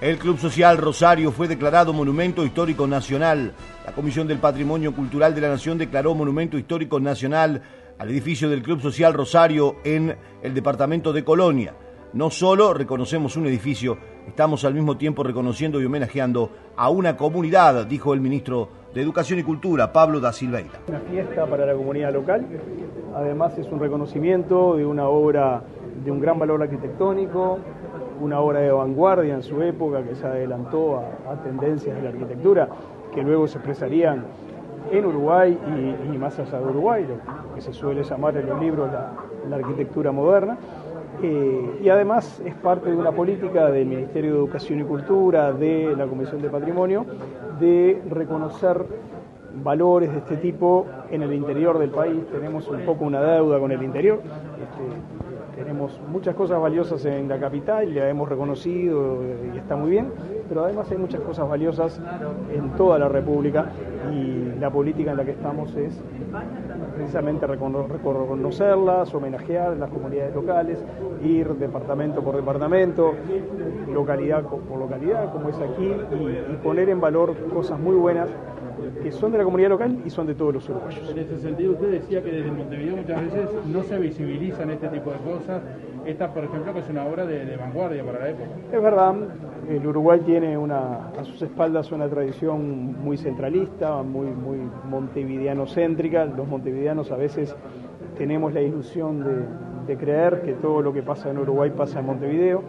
El 0.02 0.18
Club 0.18 0.40
Social 0.40 0.80
Rosario 0.80 1.32
fue 1.32 1.48
declarado 1.48 1.94
Monumento 1.94 2.44
Histórico 2.44 2.88
Nacional. 2.88 3.54
La 3.86 3.92
Comisión 3.92 4.28
del 4.28 4.40
Patrimonio 4.40 4.96
Cultural 4.96 5.36
de 5.36 5.42
la 5.42 5.50
Nación 5.50 5.78
declaró 5.78 6.16
Monumento 6.16 6.58
Histórico 6.58 7.00
Nacional 7.00 7.62
al 8.00 8.10
edificio 8.10 8.50
del 8.50 8.64
Club 8.64 8.82
Social 8.82 9.14
Rosario 9.14 9.76
en 9.84 10.18
el 10.42 10.56
departamento 10.56 11.14
de 11.14 11.24
Colonia. 11.24 11.76
No 12.14 12.32
solo 12.32 12.74
reconocemos 12.74 13.38
un 13.38 13.46
edificio, 13.46 14.00
estamos 14.28 14.66
al 14.66 14.74
mismo 14.74 14.98
tiempo 14.98 15.22
reconociendo 15.22 15.80
y 15.80 15.86
homenajeando 15.86 16.50
a 16.76 16.90
una 16.90 17.16
comunidad, 17.16 17.86
dijo 17.86 18.16
el 18.16 18.22
ministro 18.22 18.70
de 18.96 19.04
Educación 19.04 19.38
y 19.38 19.44
Cultura, 19.44 19.94
Pablo 19.94 20.20
da 20.20 20.34
Silveira. 20.34 20.80
Una 20.88 21.00
fiesta 21.02 21.46
para 21.46 21.68
la 21.68 21.76
comunidad 21.76 22.12
local, 22.12 22.48
además 23.16 23.56
es 23.60 23.68
un 23.68 23.80
reconocimiento 23.80 24.78
de 24.78 24.86
una 24.86 25.08
obra 25.08 25.62
de 26.04 26.10
un 26.10 26.20
gran 26.20 26.40
valor 26.40 26.64
arquitectónico, 26.64 27.60
una 28.22 28.40
obra 28.40 28.60
de 28.60 28.72
vanguardia 28.72 29.34
en 29.34 29.44
su 29.44 29.62
época 29.62 30.04
que 30.04 30.16
se 30.16 30.26
adelantó 30.26 31.00
a, 31.28 31.36
tendencias 31.44 31.96
de 31.96 32.02
la 32.02 32.10
arquitectura 32.10 32.70
que 33.14 33.24
luego 33.24 33.48
se 33.48 33.58
expresarían 33.58 34.24
en 34.92 35.06
Uruguay 35.06 35.58
y, 36.12 36.18
más 36.18 36.38
allá 36.40 36.60
de 36.60 36.66
Uruguay, 36.66 37.06
lo 37.08 37.56
que 37.56 37.62
se 37.62 37.74
suele 37.74 38.04
llamar 38.04 38.38
en 38.38 38.48
los 38.48 38.60
libros 38.60 38.90
la, 38.92 39.56
arquitectura 39.56 40.12
moderna. 40.12 40.58
Eh, 41.22 41.80
y 41.84 41.90
además 41.90 42.42
es 42.46 42.56
parte 42.56 42.90
de 42.90 42.96
una 42.96 43.12
política 43.12 43.70
del 43.70 43.86
Ministerio 43.86 44.32
de 44.32 44.38
Educación 44.38 44.80
y 44.80 44.84
Cultura, 44.84 45.52
de 45.52 45.94
la 45.96 46.08
Comisión 46.08 46.42
de 46.42 46.50
Patrimonio, 46.50 47.06
de 47.60 48.02
reconocer 48.10 48.86
valores 49.64 50.12
de 50.12 50.20
este 50.20 50.38
tipo 50.38 50.86
en 51.12 51.22
el 51.22 51.34
interior 51.34 51.78
del 51.78 51.90
país. 51.90 52.26
Tenemos 52.32 52.68
un 52.68 52.82
poco 52.82 53.06
una 53.06 53.22
deuda 53.22 53.60
con 53.60 53.72
el 53.72 53.84
interior. 53.84 54.20
Este, 54.24 55.21
tenemos 55.62 56.00
muchas 56.12 56.36
cosas 56.36 56.60
valiosas 56.60 57.06
en 57.06 57.30
la 57.30 57.40
capital, 57.40 57.94
la 57.94 58.10
hemos 58.10 58.28
reconocido 58.28 59.20
y 59.54 59.58
está 59.58 59.76
muy 59.76 59.92
bien, 59.92 60.12
pero 60.50 60.66
además 60.66 60.90
hay 60.92 60.98
muchas 60.98 61.22
cosas 61.22 61.48
valiosas 61.48 62.02
en 62.52 62.72
toda 62.72 62.98
la 62.98 63.08
República 63.08 63.68
y 64.12 64.60
la 64.60 64.72
política 64.72 65.12
en 65.12 65.18
la 65.18 65.26
que 65.26 65.32
estamos 65.32 65.76
es 65.76 66.02
precisamente 66.96 67.46
reconocerlas, 67.46 69.14
homenajear 69.14 69.78
las 69.78 69.90
comunidades 69.92 70.34
locales, 70.34 70.84
ir 71.24 71.48
departamento 71.56 72.24
por 72.24 72.36
departamento, 72.36 73.14
localidad 73.94 74.44
por 74.44 74.80
localidad, 74.80 75.32
como 75.32 75.50
es 75.50 75.58
aquí, 75.58 75.94
y, 76.20 76.54
y 76.54 76.60
poner 76.64 76.90
en 76.90 77.00
valor 77.00 77.36
cosas 77.54 77.80
muy 77.80 77.96
buenas 77.96 78.30
que 79.04 79.12
son 79.12 79.32
de 79.32 79.38
la 79.38 79.44
comunidad 79.44 79.70
local 79.70 80.00
y 80.06 80.10
son 80.10 80.28
de 80.28 80.36
todos 80.36 80.54
los 80.54 80.70
uruguayos. 80.70 81.10
En 81.10 81.20
ese 81.20 81.40
sentido, 81.40 81.74
usted 81.74 81.92
decía 81.92 82.22
que 82.24 82.32
desde 82.32 82.52
Montevideo 82.52 82.98
muchas 82.98 83.24
veces 83.24 83.50
no 83.66 83.84
se 83.84 84.00
visibilizan 84.00 84.70
este 84.72 84.88
tipo 84.90 85.12
de 85.12 85.18
cosas. 85.18 85.62
Esta, 86.06 86.34
por 86.34 86.44
ejemplo, 86.44 86.74
que 86.74 86.80
es 86.80 86.90
una 86.90 87.06
obra 87.06 87.26
de, 87.26 87.56
vanguardia 87.58 88.04
para 88.04 88.20
la 88.20 88.30
época. 88.30 88.50
Es 88.72 88.82
verdad, 88.82 89.16
el 89.70 89.86
Uruguay 89.86 90.20
tiene 90.26 90.58
una, 90.58 91.10
a 91.10 91.24
sus 91.24 91.42
espaldas 91.42 91.92
una 91.92 92.10
tradición 92.10 93.00
muy 93.04 93.18
centralista, 93.18 94.02
muy, 94.02 94.28
muy 94.28 94.58
montevideano-céntrica. 94.90 96.26
Los 96.26 96.48
montevideanos 96.48 97.12
a 97.12 97.18
veces 97.18 97.56
tenemos 98.18 98.54
la 98.54 98.62
ilusión 98.62 99.24
de, 99.24 99.46
de 99.88 99.98
creer 99.98 100.42
que 100.42 100.54
todo 100.54 100.82
lo 100.82 100.94
que 100.94 101.04
pasa 101.04 101.30
en 101.30 101.38
Uruguay 101.38 101.72
pasa 101.76 102.00
en 102.00 102.06
Montevideo. 102.08 102.64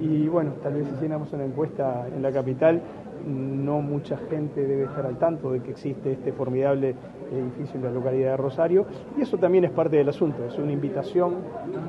Y 0.00 0.28
bueno, 0.28 0.52
tal 0.62 0.74
vez 0.74 0.88
si 0.88 0.94
hiciéramos 0.94 1.32
una 1.32 1.44
encuesta 1.44 2.06
en 2.14 2.22
la 2.22 2.32
capital, 2.32 2.82
no 3.26 3.80
mucha 3.80 4.16
gente 4.16 4.66
debe 4.66 4.84
estar 4.84 5.06
al 5.06 5.18
tanto 5.18 5.52
de 5.52 5.60
que 5.60 5.70
existe 5.70 6.12
este 6.12 6.32
formidable 6.32 6.94
edificio 7.32 7.76
en 7.76 7.84
la 7.84 7.90
localidad 7.90 8.32
de 8.32 8.36
Rosario 8.36 8.86
y 9.16 9.22
eso 9.22 9.38
también 9.38 9.64
es 9.64 9.70
parte 9.70 9.96
del 9.96 10.08
asunto, 10.08 10.44
es 10.44 10.58
una 10.58 10.72
invitación 10.72 11.36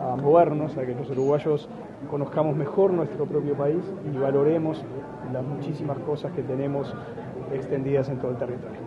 a 0.01 0.15
movernos, 0.15 0.77
a 0.77 0.85
que 0.85 0.95
los 0.95 1.09
uruguayos 1.09 1.67
conozcamos 2.09 2.55
mejor 2.55 2.91
nuestro 2.91 3.25
propio 3.25 3.55
país 3.55 3.83
y 4.11 4.17
valoremos 4.17 4.83
las 5.33 5.43
muchísimas 5.43 5.97
cosas 5.99 6.31
que 6.31 6.41
tenemos 6.43 6.93
extendidas 7.53 8.07
en 8.09 8.17
todo 8.17 8.31
el 8.31 8.37
territorio. 8.37 8.84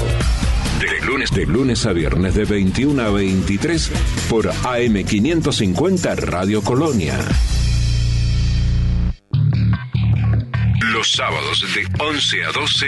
De 0.79 1.05
lunes, 1.05 1.32
de 1.32 1.46
lunes 1.46 1.86
a 1.86 1.94
viernes 1.94 2.34
de 2.34 2.46
21 2.46 3.03
a 3.03 3.10
23 3.12 3.91
por 4.29 4.50
AM550 4.50 6.15
Radio 6.15 6.63
Colonia. 6.63 7.20
sábados 11.12 11.63
de 11.74 11.88
11 12.03 12.45
a 12.45 12.51
12, 12.51 12.85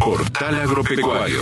Portal 0.00 0.60
Agropecuario. 0.60 1.40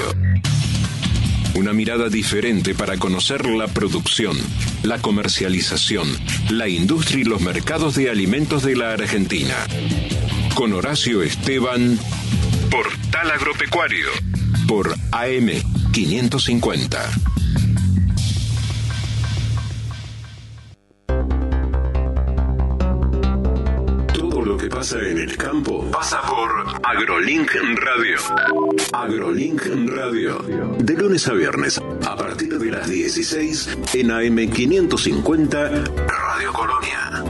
Una 1.55 1.73
mirada 1.73 2.09
diferente 2.09 2.75
para 2.75 2.99
conocer 2.99 3.47
la 3.47 3.69
producción, 3.69 4.37
la 4.83 4.99
comercialización, 4.99 6.09
la 6.51 6.69
industria 6.69 7.21
y 7.21 7.25
los 7.25 7.41
mercados 7.41 7.95
de 7.95 8.11
alimentos 8.11 8.63
de 8.63 8.77
la 8.77 8.93
Argentina. 8.93 9.55
Con 10.55 10.73
Horacio 10.73 11.23
Esteban, 11.23 11.99
Portal 12.71 13.31
Agropecuario, 13.31 14.09
por 14.67 14.95
AM550. 15.11 17.32
Pasa 24.83 24.99
en 24.99 25.19
el 25.19 25.37
campo 25.37 25.89
pasa 25.93 26.21
por 26.23 26.51
AgroLink 26.83 27.53
Radio. 27.77 28.19
AgroLink 28.93 29.63
Radio. 29.95 30.43
De 30.77 30.95
lunes 30.95 31.29
a 31.29 31.35
viernes, 31.35 31.81
a 32.05 32.17
partir 32.17 32.59
de 32.59 32.73
las 32.73 32.89
16 32.89 33.79
en 33.95 34.11
AM 34.11 34.51
550 34.51 35.71
Radio 35.71 36.53
Colonia. 36.53 37.23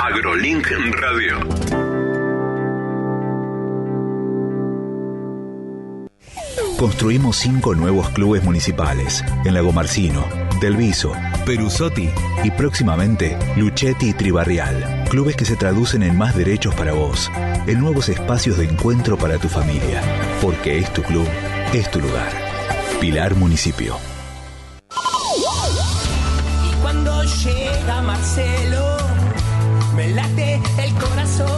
AgroLink 0.00 0.66
Radio. 1.00 1.77
Construimos 6.78 7.36
cinco 7.36 7.74
nuevos 7.74 8.08
clubes 8.10 8.44
municipales 8.44 9.24
en 9.44 9.54
Lago 9.54 9.72
Marcino, 9.72 10.24
Delviso, 10.60 11.12
Perusotti 11.44 12.08
y 12.44 12.52
próximamente 12.52 13.36
Luchetti 13.56 14.10
y 14.10 14.12
Tribarrial. 14.12 15.04
Clubes 15.10 15.34
que 15.34 15.44
se 15.44 15.56
traducen 15.56 16.04
en 16.04 16.16
más 16.16 16.36
derechos 16.36 16.76
para 16.76 16.92
vos, 16.92 17.32
en 17.66 17.80
nuevos 17.80 18.08
espacios 18.08 18.58
de 18.58 18.66
encuentro 18.66 19.18
para 19.18 19.38
tu 19.38 19.48
familia. 19.48 20.00
Porque 20.40 20.78
es 20.78 20.92
tu 20.92 21.02
club, 21.02 21.26
es 21.72 21.90
tu 21.90 21.98
lugar. 21.98 22.30
Pilar 23.00 23.34
Municipio. 23.34 23.96
Y 26.64 26.80
cuando 26.80 27.24
llega 27.24 28.02
Marcelo, 28.02 28.98
me 29.96 30.10
late 30.10 30.62
el 30.78 30.94
corazón 30.94 31.57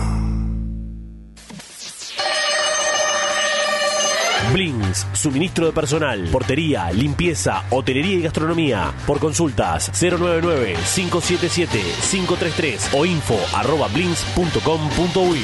Blings, 4.53 5.07
suministro 5.13 5.67
de 5.67 5.71
personal, 5.71 6.27
portería, 6.29 6.91
limpieza, 6.91 7.63
hotelería 7.69 8.15
y 8.15 8.21
gastronomía. 8.21 8.91
Por 9.07 9.19
consultas 9.19 9.89
099-577-533 9.93 12.89
o 12.93 13.05
info 13.05 13.39
arroba 13.53 13.87
blings.com.uy. 13.87 15.39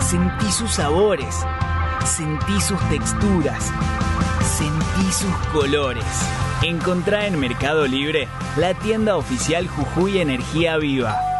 Sentí 0.00 0.50
sus 0.50 0.70
sabores, 0.72 1.44
sentí 2.04 2.60
sus 2.60 2.80
texturas, 2.88 3.70
sentí 4.42 5.12
sus 5.12 5.32
colores. 5.52 6.04
Encontrá 6.62 7.26
en 7.26 7.38
Mercado 7.38 7.86
Libre 7.86 8.26
la 8.56 8.74
tienda 8.74 9.16
oficial 9.16 9.68
Jujuy 9.68 10.18
Energía 10.18 10.78
Viva. 10.78 11.39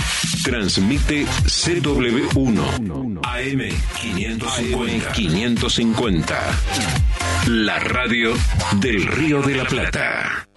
Transmite 0.43 1.23
CW1 1.45 3.19
AM 3.21 3.61
550. 4.01 5.11
550. 5.11 6.35
La 7.47 7.77
radio 7.77 8.31
del 8.79 9.05
Río 9.05 9.43
de 9.43 9.55
la 9.55 9.65
Plata. 9.65 10.47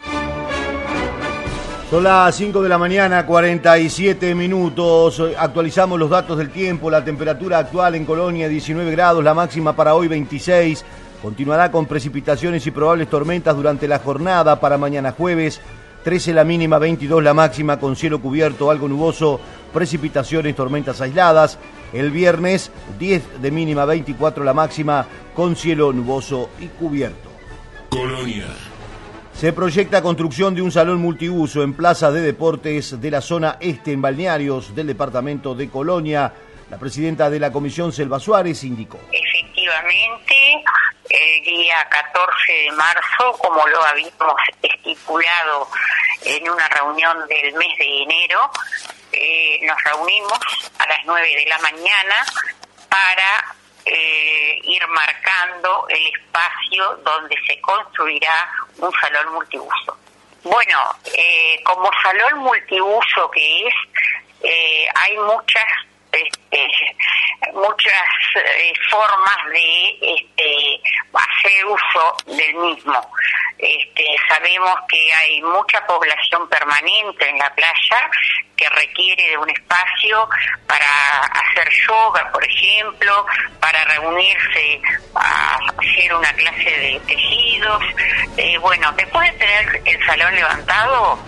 Son 1.90 2.02
las 2.02 2.34
5 2.34 2.62
de 2.62 2.68
la 2.70 2.78
mañana, 2.78 3.26
47 3.26 4.34
minutos. 4.34 5.22
Actualizamos 5.36 5.98
los 5.98 6.08
datos 6.08 6.38
del 6.38 6.48
tiempo. 6.48 6.90
La 6.90 7.04
temperatura 7.04 7.58
actual 7.58 7.94
en 7.94 8.06
Colonia 8.06 8.48
19 8.48 8.90
grados, 8.90 9.22
la 9.22 9.34
máxima 9.34 9.76
para 9.76 9.94
hoy 9.94 10.08
26. 10.08 10.82
Continuará 11.20 11.70
con 11.70 11.84
precipitaciones 11.84 12.66
y 12.66 12.70
probables 12.70 13.08
tormentas 13.10 13.54
durante 13.54 13.86
la 13.86 13.98
jornada 13.98 14.58
para 14.58 14.78
mañana 14.78 15.12
jueves. 15.12 15.60
13 16.04 16.34
la 16.34 16.44
mínima, 16.44 16.78
22 16.78 17.22
la 17.22 17.32
máxima, 17.34 17.78
con 17.80 17.96
cielo 17.96 18.20
cubierto, 18.20 18.70
algo 18.70 18.86
nuboso, 18.86 19.40
precipitaciones, 19.72 20.54
tormentas 20.54 21.00
aisladas. 21.00 21.58
El 21.94 22.10
viernes 22.10 22.70
10 22.98 23.40
de 23.40 23.50
mínima, 23.50 23.86
24 23.86 24.44
la 24.44 24.52
máxima, 24.52 25.06
con 25.34 25.56
cielo 25.56 25.92
nuboso 25.92 26.50
y 26.60 26.66
cubierto. 26.66 27.30
Colonia. 27.88 28.46
Se 29.32 29.52
proyecta 29.52 30.02
construcción 30.02 30.54
de 30.54 30.62
un 30.62 30.70
salón 30.70 31.00
multiuso 31.00 31.62
en 31.62 31.72
Plaza 31.72 32.12
de 32.12 32.20
Deportes 32.20 33.00
de 33.00 33.10
la 33.10 33.20
zona 33.20 33.56
este 33.58 33.92
en 33.92 34.02
Balnearios 34.02 34.74
del 34.74 34.86
departamento 34.86 35.54
de 35.54 35.68
Colonia. 35.70 36.32
La 36.70 36.78
presidenta 36.78 37.30
de 37.30 37.40
la 37.40 37.50
comisión, 37.50 37.92
Selva 37.92 38.20
Suárez, 38.20 38.62
indicó. 38.62 38.98
Efectivamente, 39.10 40.34
el 41.08 41.42
día 41.42 41.86
14 41.88 42.52
de 42.52 42.72
marzo, 42.72 43.38
como 43.38 43.66
lo 43.66 43.82
habíamos 43.84 44.40
estipulado 44.62 45.68
en 46.24 46.48
una 46.48 46.68
reunión 46.68 47.26
del 47.28 47.52
mes 47.54 47.78
de 47.78 48.02
enero, 48.02 48.50
eh, 49.12 49.58
nos 49.62 49.82
reunimos 49.84 50.38
a 50.78 50.86
las 50.86 51.04
9 51.04 51.36
de 51.36 51.46
la 51.46 51.58
mañana 51.58 52.24
para 52.88 53.54
eh, 53.86 54.60
ir 54.62 54.86
marcando 54.88 55.86
el 55.88 56.06
espacio 56.06 56.96
donde 57.04 57.36
se 57.46 57.60
construirá 57.60 58.50
un 58.78 58.90
salón 59.00 59.34
multiuso. 59.34 59.96
Bueno, 60.42 60.78
eh, 61.16 61.60
como 61.64 61.90
salón 62.02 62.40
multiuso 62.40 63.30
que 63.30 63.66
es, 63.66 63.74
eh, 64.42 64.86
hay 64.94 65.16
muchas 65.18 65.64
este, 66.14 66.68
muchas 67.54 68.02
eh, 68.36 68.72
formas 68.90 69.36
de 69.50 69.98
este, 70.00 70.80
hacer 71.12 71.66
uso 71.66 72.16
del 72.26 72.54
mismo. 72.54 73.10
Este, 73.58 74.04
sabemos 74.28 74.74
que 74.88 75.12
hay 75.12 75.40
mucha 75.42 75.86
población 75.86 76.48
permanente 76.48 77.28
en 77.28 77.38
la 77.38 77.54
playa 77.54 78.10
que 78.56 78.68
requiere 78.68 79.30
de 79.30 79.38
un 79.38 79.48
espacio 79.50 80.28
para 80.66 81.20
hacer 81.20 81.68
yoga, 81.86 82.30
por 82.32 82.44
ejemplo, 82.44 83.26
para 83.60 83.84
reunirse 83.84 84.80
a 85.14 85.58
hacer 85.78 86.14
una 86.14 86.32
clase 86.34 86.70
de 86.70 87.00
tejidos. 87.06 87.82
Eh, 88.36 88.58
bueno, 88.58 88.92
después 88.92 89.32
de 89.32 89.38
tener 89.38 89.82
el 89.84 90.06
salón 90.06 90.34
levantado, 90.34 91.18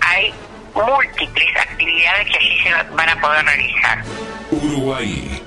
hay 0.00 0.34
múltiples 0.76 1.56
actividades 1.56 2.26
que 2.26 2.36
allí 2.36 2.58
se 2.62 2.94
van 2.94 3.08
a 3.08 3.20
poder 3.20 3.44
realizar. 3.44 4.04
Uruguay. 4.50 5.42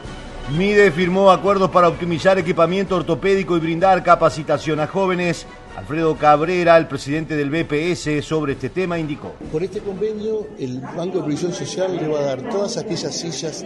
MIDE 0.52 0.92
firmó 0.92 1.30
acuerdos 1.30 1.70
para 1.70 1.88
optimizar 1.88 2.40
equipamiento 2.40 2.96
ortopédico 2.96 3.56
y 3.56 3.60
brindar 3.60 4.02
capacitación 4.04 4.80
a 4.80 4.88
jóvenes. 4.88 5.46
Alfredo 5.80 6.18
Cabrera, 6.18 6.76
el 6.76 6.88
presidente 6.88 7.38
del 7.38 7.50
BPS, 7.50 8.26
sobre 8.26 8.52
este 8.52 8.70
tema 8.70 9.00
indicó. 9.00 9.34
Por 9.50 9.64
este 9.64 9.80
convenio, 9.80 10.46
el 10.60 10.82
Banco 10.82 11.20
de 11.20 11.24
Previsión 11.24 11.54
Social 11.54 11.96
le 11.96 12.06
va 12.10 12.20
a 12.20 12.24
dar 12.24 12.50
todas 12.50 12.76
aquellas 12.76 13.16
sillas 13.16 13.64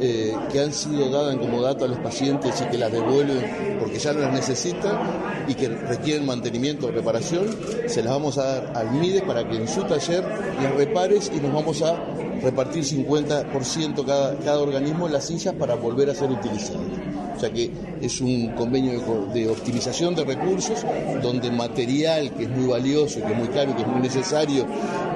eh, 0.00 0.34
que 0.50 0.58
han 0.58 0.72
sido 0.72 1.10
dadas 1.10 1.36
como 1.36 1.60
dato 1.60 1.84
a 1.84 1.88
los 1.88 1.98
pacientes 1.98 2.62
y 2.62 2.70
que 2.70 2.78
las 2.78 2.90
devuelven 2.90 3.76
porque 3.78 3.98
ya 3.98 4.14
no 4.14 4.20
las 4.20 4.32
necesitan 4.32 4.98
y 5.48 5.54
que 5.54 5.68
requieren 5.68 6.24
mantenimiento 6.24 6.86
o 6.86 6.92
reparación, 6.92 7.46
se 7.86 8.02
las 8.02 8.10
vamos 8.10 8.38
a 8.38 8.44
dar 8.44 8.72
al 8.74 8.92
MIDE 8.92 9.20
para 9.20 9.46
que 9.46 9.56
en 9.56 9.68
su 9.68 9.82
taller 9.84 10.24
las 10.62 10.74
repares 10.74 11.30
y 11.34 11.40
nos 11.40 11.52
vamos 11.52 11.82
a 11.82 11.94
repartir 12.42 12.84
50% 12.84 14.04
cada, 14.04 14.36
cada 14.38 14.60
organismo 14.60 15.06
en 15.06 15.12
las 15.12 15.24
sillas 15.26 15.54
para 15.54 15.74
volver 15.74 16.10
a 16.10 16.14
ser 16.14 16.30
utilizadas. 16.30 16.80
O 17.36 17.40
sea 17.40 17.50
que 17.50 17.70
es 18.02 18.20
un 18.20 18.48
convenio 18.52 19.00
de, 19.32 19.48
optimización 19.48 20.14
de 20.14 20.24
recursos 20.24 20.84
donde 21.22 21.50
material 21.50 22.32
que 22.32 22.44
es 22.44 22.50
muy 22.50 22.66
valioso, 22.68 23.20
que 23.24 23.32
es 23.32 23.38
muy 23.38 23.48
caro 23.48 23.74
que 23.74 23.82
es 23.82 23.88
muy 23.88 24.00
necesario, 24.02 24.66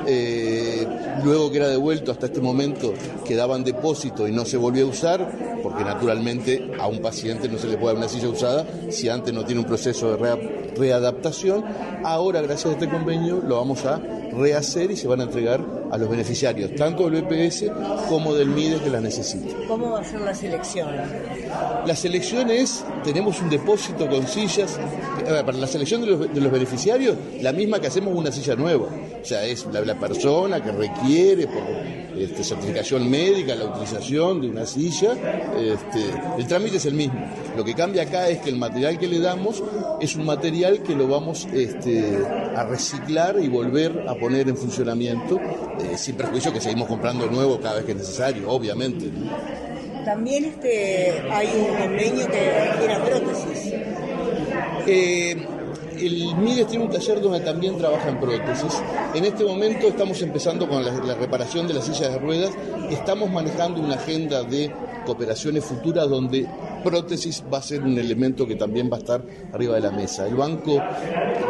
eh, 0.06 0.86
luego 1.22 1.50
que 1.50 1.58
era 1.58 1.68
devuelto 1.68 2.12
hasta 2.12 2.26
este 2.26 2.40
momento 2.40 2.94
quedaba 3.26 3.56
en 3.56 3.64
depósito 3.64 4.26
y 4.26 4.32
no 4.32 4.44
se 4.46 4.56
volvió 4.56 4.86
a 4.86 4.88
usar, 4.88 5.58
porque 5.62 5.84
naturalmente 5.84 6.72
a 6.78 6.86
un 6.86 7.00
paciente 7.00 7.48
no 7.48 7.58
se 7.58 7.66
le 7.68 7.76
puede 7.76 7.94
dar 7.94 7.96
una 8.04 8.08
silla 8.08 8.28
usada 8.28 8.66
si 8.90 9.08
antes 9.08 9.32
no 9.34 9.44
tiene 9.44 9.60
un 9.60 9.66
proceso 9.66 10.10
de 10.10 10.16
rea- 10.16 10.38
readaptación. 10.76 11.64
Ahora, 12.04 12.40
gracias 12.42 12.66
a 12.66 12.72
este 12.72 12.88
convenio, 12.88 13.42
lo 13.46 13.56
vamos 13.56 13.84
a 13.84 14.00
rehacer 14.36 14.90
y 14.90 14.96
se 14.96 15.06
van 15.08 15.20
a 15.20 15.24
entregar 15.24 15.64
a 15.90 15.98
los 15.98 16.08
beneficiarios, 16.08 16.74
tanto 16.74 17.08
del 17.08 17.22
BPS 17.22 17.66
como 18.08 18.34
del 18.34 18.48
MIDES 18.48 18.82
que 18.82 18.90
las 18.90 19.02
necesiten. 19.02 19.54
¿Cómo 19.68 19.92
va 19.92 20.00
a 20.00 20.04
ser 20.04 20.20
la 20.20 20.34
selección? 20.34 20.88
La 21.86 21.96
selección 21.96 22.50
es, 22.50 22.84
tenemos 23.02 23.40
un 23.40 23.50
depósito 23.50 24.08
con 24.08 24.26
sillas, 24.26 24.78
para 25.24 25.52
la 25.52 25.66
selección 25.66 26.00
de 26.00 26.06
los, 26.08 26.34
de 26.34 26.40
los 26.40 26.52
beneficiarios, 26.52 27.16
la 27.40 27.52
misma 27.52 27.80
que 27.80 27.86
hacemos 27.86 28.14
una 28.14 28.32
silla 28.32 28.56
nueva. 28.56 28.86
O 29.22 29.24
sea, 29.24 29.44
es 29.44 29.66
la, 29.66 29.80
la 29.82 29.98
persona 29.98 30.62
que 30.62 30.72
requiere 30.72 31.46
por 31.46 31.62
este, 32.18 32.44
certificación 32.44 33.10
médica 33.10 33.54
la 33.54 33.64
utilización 33.64 34.40
de 34.40 34.48
una 34.48 34.66
silla, 34.66 35.12
este, 35.58 36.00
el 36.38 36.46
trámite 36.46 36.76
es 36.76 36.86
el 36.86 36.94
mismo. 36.94 37.18
Lo 37.56 37.64
que 37.64 37.74
cambia 37.74 38.02
acá 38.02 38.28
es 38.28 38.38
que 38.40 38.50
el 38.50 38.56
material 38.56 38.98
que 38.98 39.06
le 39.06 39.20
damos 39.20 39.62
es 40.00 40.16
un 40.16 40.24
material 40.24 40.82
que 40.82 40.94
lo 40.94 41.06
vamos 41.06 41.46
este, 41.52 42.18
a 42.56 42.64
reciclar 42.64 43.36
y 43.40 43.48
volver 43.48 44.04
a 44.08 44.14
poner 44.14 44.48
en 44.48 44.56
funcionamiento, 44.56 45.38
eh, 45.38 45.96
sin 45.96 46.16
perjuicio 46.16 46.52
que 46.52 46.60
seguimos 46.60 46.88
comprando 46.88 47.26
nuevo 47.26 47.60
cada 47.60 47.76
vez 47.76 47.84
que 47.84 47.92
es 47.92 47.98
necesario, 47.98 48.50
obviamente. 48.50 49.10
También 50.04 50.44
este, 50.44 51.22
hay 51.30 51.48
un 51.56 51.76
convenio 51.76 52.26
que 52.28 52.70
requiere 52.70 52.96
prótesis. 53.00 53.72
Eh, 54.86 55.46
el 56.06 56.36
MIDES 56.36 56.66
tiene 56.66 56.84
un 56.84 56.90
taller 56.90 57.20
donde 57.20 57.40
también 57.40 57.76
trabaja 57.78 58.08
en 58.08 58.20
prótesis. 58.20 58.82
En 59.14 59.24
este 59.24 59.44
momento 59.44 59.88
estamos 59.88 60.20
empezando 60.22 60.68
con 60.68 60.84
la, 60.84 61.14
reparación 61.14 61.66
de 61.66 61.74
las 61.74 61.84
sillas 61.84 62.12
de 62.12 62.18
ruedas. 62.18 62.52
Estamos 62.90 63.30
manejando 63.30 63.80
una 63.80 63.94
agenda 63.94 64.42
de 64.42 64.72
cooperaciones 65.06 65.64
futuras 65.64 66.08
donde 66.08 66.46
prótesis 66.82 67.42
va 67.52 67.58
a 67.58 67.62
ser 67.62 67.82
un 67.82 67.98
elemento 67.98 68.46
que 68.46 68.56
también 68.56 68.90
va 68.90 68.96
a 68.96 69.00
estar 69.00 69.22
arriba 69.52 69.76
de 69.76 69.80
la 69.80 69.90
mesa. 69.90 70.26
El 70.26 70.34
Banco 70.34 70.82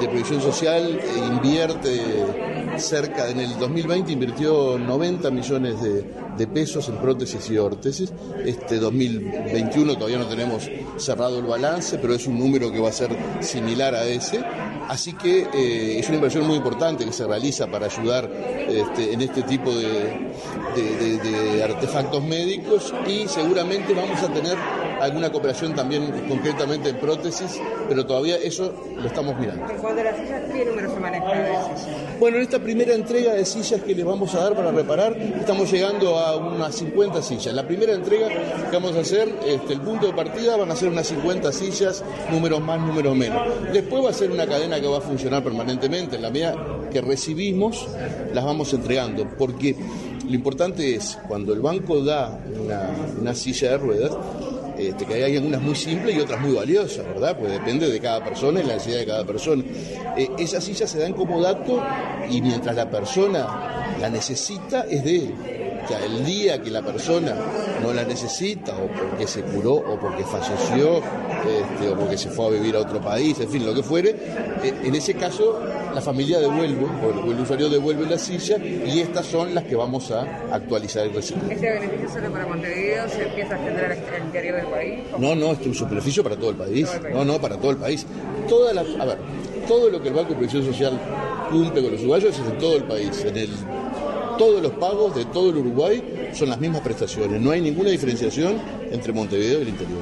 de 0.01 0.09
Previsión 0.09 0.40
Social 0.40 1.01
invierte 1.33 2.01
cerca, 2.79 3.29
en 3.29 3.41
el 3.41 3.59
2020 3.59 4.13
invirtió 4.13 4.79
90 4.79 5.31
millones 5.31 5.77
de, 5.83 6.47
pesos 6.47 6.89
en 6.89 6.97
prótesis 6.97 7.49
y 7.51 7.57
órtesis. 7.57 8.13
Este 8.45 8.79
2021 8.79 9.95
todavía 9.95 10.19
no 10.19 10.27
tenemos 10.27 10.69
cerrado 10.99 11.39
el 11.39 11.47
balance, 11.47 11.99
pero 11.99 12.15
es 12.15 12.27
un 12.27 12.39
número 12.39 12.71
que 12.71 12.81
va 12.81 12.91
a 12.91 12.93
ser 12.93 13.17
similar 13.41 13.95
a 13.95 14.05
ese. 14.05 14.45
Así 14.89 15.15
que 15.15 15.49
eh, 15.55 15.99
es 15.99 16.07
una 16.09 16.17
inversión 16.17 16.47
muy 16.47 16.57
importante 16.57 17.05
que 17.05 17.13
se 17.13 17.27
realiza 17.27 17.67
para 17.67 17.87
ayudar 17.87 18.31
este, 18.69 19.15
en 19.15 19.23
este 19.23 19.43
tipo 19.43 19.73
de 19.75 21.63
artefactos 21.65 22.23
médicos 22.23 22.93
y 23.07 23.27
seguramente 23.27 23.95
vamos 23.95 24.23
a 24.23 24.33
tener 24.33 24.59
alguna 25.05 25.31
cooperación 25.31 25.75
también 25.75 26.11
concretamente 26.29 26.90
en 26.90 26.97
prótesis, 26.97 27.61
pero 27.88 28.07
todavía 28.07 28.37
eso 28.37 28.73
lo 28.97 29.07
estamos 29.07 29.38
mirando. 29.38 29.69
En 29.71 29.79
cuanto 29.79 30.01
a 30.01 30.05
las 30.05 30.17
sillas, 30.17 30.43
¿qué 30.53 30.64
número 30.64 30.93
se 30.93 31.01
maneja? 31.01 31.27
Bueno, 32.19 32.37
en 32.38 32.43
esta 32.43 32.59
primera 32.59 32.95
entrega 32.95 33.35
de 33.35 33.45
sillas 33.45 33.81
que 33.83 33.95
les 33.95 34.05
vamos 34.05 34.35
a 34.35 34.40
dar 34.40 34.55
para 34.55 34.71
reparar, 34.73 35.17
estamos 35.17 35.71
llegando 35.71 36.19
a 36.19 36.37
unas 36.37 36.75
50 36.75 37.23
sillas. 37.23 37.55
La 37.55 37.67
primera 37.67 37.93
entrega 37.93 38.29
que 38.29 38.71
vamos 38.73 38.97
a 38.97 39.01
hacer, 39.01 39.29
este, 39.47 39.75
el 39.75 39.81
punto 39.81 40.07
de 40.07 40.12
partida 40.12 40.57
van 40.57 40.71
a 40.71 40.77
ser 40.77 40.88
unas 40.88 41.07
50 41.07 41.53
sillas, 41.53 42.03
números 42.31 42.61
más, 42.61 42.81
números 42.81 43.17
menos. 43.17 43.43
Después 43.73 44.05
va 44.05 44.11
a 44.11 44.14
ser 44.14 44.31
una 44.31 44.47
cadena 44.47 44.81
que 44.81 44.87
va 44.87 44.99
a 44.99 45.03
funcionar 45.03 45.43
permanentemente. 45.43 46.17
En 46.17 46.23
la 46.23 46.31
medida 46.31 46.55
que 46.90 47.01
recibimos, 47.01 47.87
las 48.33 48.45
vamos 48.45 48.73
entregando, 48.73 49.29
porque 49.38 49.77
lo 50.27 50.35
importante 50.35 50.95
es, 50.95 51.19
cuando 51.29 51.53
el 51.53 51.61
banco 51.61 52.03
da 52.03 52.38
una, 52.62 52.90
una 53.21 53.35
silla 53.35 53.73
de 53.73 53.79
ruedas, 53.79 54.12
este, 54.79 55.07
que 55.07 55.25
hay 55.25 55.37
algunas 55.37 55.61
muy 55.63 55.75
simples 55.75 56.17
y 56.17 56.21
otras 56.21 56.41
muy 56.41 56.53
valiosas, 56.53 57.07
¿verdad? 57.07 57.37
Pues 57.39 57.53
depende 57.53 57.89
de 57.89 58.01
cada 58.01 58.25
persona 58.25 58.61
y 58.61 58.65
la 58.65 58.75
necesidad 58.75 58.99
de 58.99 59.07
cada 59.07 59.25
persona. 59.25 59.65
Eh, 60.17 60.29
esas 60.39 60.65
sillas 60.65 60.91
se 60.91 60.99
dan 60.99 61.13
como 61.13 61.41
dato 61.41 61.83
y 62.29 62.41
mientras 62.43 62.75
la 62.75 62.91
persona 62.91 63.95
la 64.01 64.11
necesita 64.11 64.87
es 64.91 65.05
de 65.05 65.17
él. 65.17 65.35
O 65.85 65.89
sea, 65.89 66.03
el 66.03 66.25
día 66.25 66.63
que 66.63 66.71
la 66.71 66.81
persona 66.81 67.35
no 67.83 67.93
la 67.93 68.05
necesita, 68.05 68.73
o 68.73 68.87
porque 68.89 69.27
se 69.27 69.43
curó, 69.43 69.75
o 69.75 69.99
porque 70.01 70.25
falleció, 70.25 70.99
este, 70.99 71.91
o 71.91 71.99
porque 71.99 72.17
se 72.17 72.31
fue 72.31 72.47
a 72.47 72.51
vivir 72.51 72.75
a 72.77 72.81
otro 72.81 73.03
país, 73.03 73.39
en 73.41 73.51
fin, 73.51 73.67
lo 73.67 73.75
que 73.75 73.83
fuere, 73.83 74.11
eh, 74.63 74.75
en 74.83 74.95
ese 74.95 75.13
caso 75.15 75.61
la 75.95 76.01
familia 76.01 76.39
devuelve, 76.39 76.85
o 76.85 77.31
el 77.31 77.41
usuario 77.41 77.69
devuelve 77.69 78.07
la 78.07 78.19
silla, 78.19 78.59
y 78.59 79.01
estas 79.01 79.27
son 79.27 79.55
las 79.55 79.65
que 79.65 79.77
vamos 79.77 80.11
a 80.11 80.23
actualizar 80.53 81.07
y 81.07 81.11
recibir. 81.11 81.53
¿Este 81.53 81.71
beneficio 81.71 82.09
solo 82.11 82.33
para 82.33 82.47
Montevideo 82.47 83.09
se 83.09 83.23
empieza 83.23 83.55
a 83.55 83.59
extender 83.59 83.85
al 83.85 84.25
interior 84.25 84.57
del 84.57 84.67
país? 84.67 85.01
No, 85.19 85.35
no, 85.35 85.53
es 85.53 85.81
un 85.81 85.89
beneficio 85.89 86.23
para 86.23 86.37
todo 86.37 86.51
el 86.51 86.57
país. 86.57 86.89
No, 87.13 87.25
no, 87.25 87.41
para 87.41 87.57
todo 87.57 87.71
el 87.71 87.77
país. 87.77 88.07
Toda 88.49 88.73
la, 88.73 88.81
a 88.81 89.07
ver, 89.07 89.19
todo 89.67 89.91
lo 89.91 90.03
que 90.03 90.09
el 90.09 90.15
Banco 90.15 90.31
de 90.31 90.37
Previsión 90.37 90.65
Social 90.65 90.99
cumple 91.51 91.83
con 91.83 91.93
los 91.93 92.01
uruguayos 92.01 92.39
es 92.39 92.47
en 92.47 92.59
todo 92.59 92.77
el 92.77 92.85
país. 92.85 93.25
En 93.25 93.37
el, 93.37 93.51
todos 94.39 94.63
los 94.63 94.73
pagos 94.73 95.15
de 95.15 95.25
todo 95.27 95.51
el 95.51 95.57
Uruguay 95.59 96.31
son 96.33 96.51
las 96.51 96.59
mismas 96.59 96.83
prestaciones. 96.83 97.41
No 97.41 97.51
hay 97.51 97.61
ninguna 97.61 97.91
diferenciación 97.91 98.61
entre 98.91 99.13
Montevideo 99.13 99.61
y 99.61 99.63
el 99.63 99.69
interior. 99.69 100.01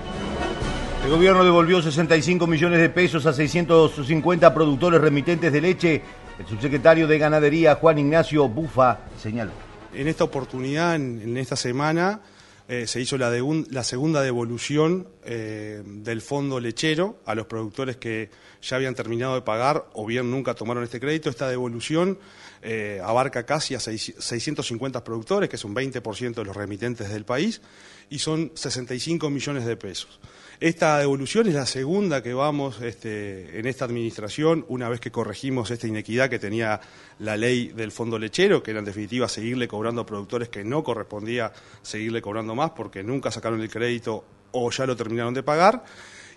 El 1.04 1.10
gobierno 1.10 1.42
devolvió 1.42 1.82
65 1.82 2.46
millones 2.46 2.78
de 2.78 2.88
pesos 2.88 3.26
a 3.26 3.32
650 3.32 4.54
productores 4.54 5.00
remitentes 5.00 5.52
de 5.52 5.60
leche. 5.60 6.02
El 6.38 6.46
subsecretario 6.46 7.08
de 7.08 7.18
Ganadería, 7.18 7.74
Juan 7.74 7.98
Ignacio 7.98 8.48
Bufa, 8.48 9.00
señaló. 9.20 9.50
En 9.92 10.06
esta 10.06 10.22
oportunidad, 10.22 10.94
en, 10.94 11.36
esta 11.36 11.56
semana, 11.56 12.20
eh, 12.68 12.86
se 12.86 13.00
hizo 13.00 13.18
la 13.18 13.82
segunda 13.82 14.22
devolución 14.22 15.08
eh, 15.24 15.82
del 15.84 16.20
fondo 16.20 16.60
lechero 16.60 17.16
a 17.26 17.34
los 17.34 17.46
productores 17.46 17.96
que 17.96 18.30
ya 18.62 18.76
habían 18.76 18.94
terminado 18.94 19.34
de 19.34 19.42
pagar 19.42 19.86
o 19.94 20.06
bien 20.06 20.30
nunca 20.30 20.54
tomaron 20.54 20.84
este 20.84 21.00
crédito. 21.00 21.28
Esta 21.28 21.48
devolución 21.48 22.16
eh, 22.62 23.00
abarca 23.04 23.44
casi 23.44 23.74
a 23.74 23.80
seis- 23.80 24.14
650 24.18 25.02
productores, 25.04 25.48
que 25.48 25.56
es 25.56 25.64
un 25.64 25.74
20% 25.74 26.34
de 26.34 26.44
los 26.44 26.56
remitentes 26.56 27.10
del 27.10 27.24
país, 27.24 27.60
y 28.08 28.18
son 28.18 28.52
65 28.54 29.30
millones 29.30 29.64
de 29.66 29.76
pesos. 29.76 30.20
Esta 30.60 30.98
devolución 30.98 31.48
es 31.48 31.54
la 31.54 31.66
segunda 31.66 32.22
que 32.22 32.34
vamos 32.34 32.80
este, 32.82 33.58
en 33.58 33.66
esta 33.66 33.84
administración, 33.84 34.64
una 34.68 34.88
vez 34.88 35.00
que 35.00 35.10
corregimos 35.10 35.72
esta 35.72 35.88
inequidad 35.88 36.30
que 36.30 36.38
tenía 36.38 36.80
la 37.18 37.36
ley 37.36 37.68
del 37.68 37.90
fondo 37.90 38.16
lechero, 38.16 38.62
que 38.62 38.70
era 38.70 38.78
en 38.78 38.84
definitiva 38.84 39.28
seguirle 39.28 39.66
cobrando 39.66 40.02
a 40.02 40.06
productores 40.06 40.48
que 40.50 40.62
no 40.62 40.84
correspondía 40.84 41.52
seguirle 41.82 42.22
cobrando 42.22 42.54
más 42.54 42.70
porque 42.70 43.02
nunca 43.02 43.32
sacaron 43.32 43.60
el 43.60 43.70
crédito 43.70 44.24
o 44.52 44.70
ya 44.70 44.86
lo 44.86 44.94
terminaron 44.94 45.34
de 45.34 45.42
pagar. 45.42 45.82